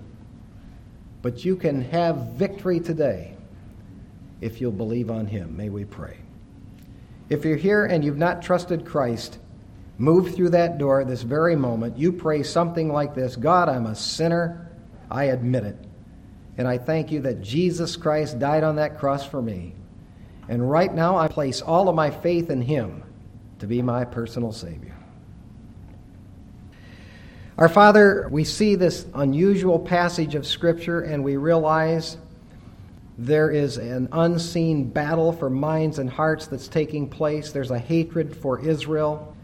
But 1.23 1.45
you 1.45 1.57
can 1.57 1.83
have 1.91 2.17
victory 2.35 2.79
today 2.79 3.37
if 4.41 4.61
you'll 4.61 4.73
believe 4.73 5.11
on 5.11 5.27
Him. 5.27 5.57
May 5.57 5.71
we 5.71 5.85
pray. 5.85 6.19
If 7.29 7.45
you're 7.45 7.57
here 7.57 7.87
and 7.87 8.05
you've 8.05 8.19
not 8.19 8.43
trusted 8.43 8.85
Christ, 8.85 9.39
move 9.99 10.35
through 10.35 10.51
that 10.51 10.79
door 10.79 11.05
this 11.05 11.23
very 11.23 11.57
moment. 11.57 11.99
You 11.99 12.13
pray 12.13 12.43
something 12.43 12.93
like 12.93 13.15
this 13.15 13.37
God, 13.37 13.69
I'm 13.69 13.87
a 13.87 13.95
sinner. 13.95 14.71
I 15.11 15.25
admit 15.25 15.65
it. 15.65 15.77
And 16.57 16.69
I 16.69 16.79
thank 16.79 17.11
you 17.11 17.21
that 17.21 17.43
Jesus 17.43 17.97
Christ 17.97 18.39
died 18.39 18.65
on 18.65 18.77
that 18.77 18.99
cross 18.99 19.27
for 19.27 19.43
me. 19.43 19.75
And 20.49 20.69
right 20.69 20.93
now, 20.93 21.17
I 21.17 21.29
place 21.29 21.63
all 21.63 21.89
of 21.89 21.95
my 21.95 22.11
faith 22.11 22.51
in 22.51 22.61
Him 22.61 23.03
to 23.59 23.67
be 23.67 23.83
my 23.83 24.05
personal 24.05 24.53
Savior. 24.53 24.95
Our 27.57 27.69
Father, 27.69 28.29
we 28.31 28.45
see 28.45 28.75
this 28.75 29.07
unusual 29.15 29.79
passage 29.79 30.35
of 30.35 30.47
Scripture 30.47 31.01
and 31.01 31.23
we 31.23 31.37
realize 31.37 32.17
there 33.17 33.51
is 33.51 33.77
an 33.77 34.09
unseen 34.13 34.89
battle 34.89 35.33
for 35.33 35.49
minds 35.49 35.99
and 35.99 36.11
hearts 36.11 36.47
that's 36.47 36.67
taking 36.67 37.09
place. 37.09 37.53
There's 37.53 37.71
a 37.71 37.79
hatred 37.79 38.37
for 38.37 38.61
Israel. 38.61 39.37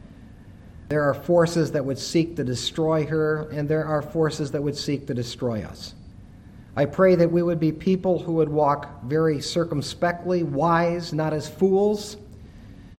There 0.89 1.05
are 1.05 1.15
forces 1.15 1.71
that 1.73 1.85
would 1.85 1.99
seek 1.99 2.35
to 2.37 2.45
destroy 2.45 3.07
her, 3.07 3.49
and 3.51 3.69
there 3.69 3.85
are 3.85 4.03
forces 4.03 4.51
that 4.51 4.63
would 4.63 4.77
seek 4.77 5.07
to 5.07 5.15
destroy 5.15 5.63
us. 5.63 5.95
I 6.75 6.85
pray 6.85 7.15
that 7.15 7.31
we 7.31 7.43
would 7.43 7.61
be 7.61 7.71
people 7.71 8.19
who 8.19 8.33
would 8.35 8.49
walk 8.49 9.05
very 9.05 9.41
circumspectly, 9.41 10.43
wise, 10.43 11.13
not 11.13 11.33
as 11.33 11.49
fools, 11.49 12.17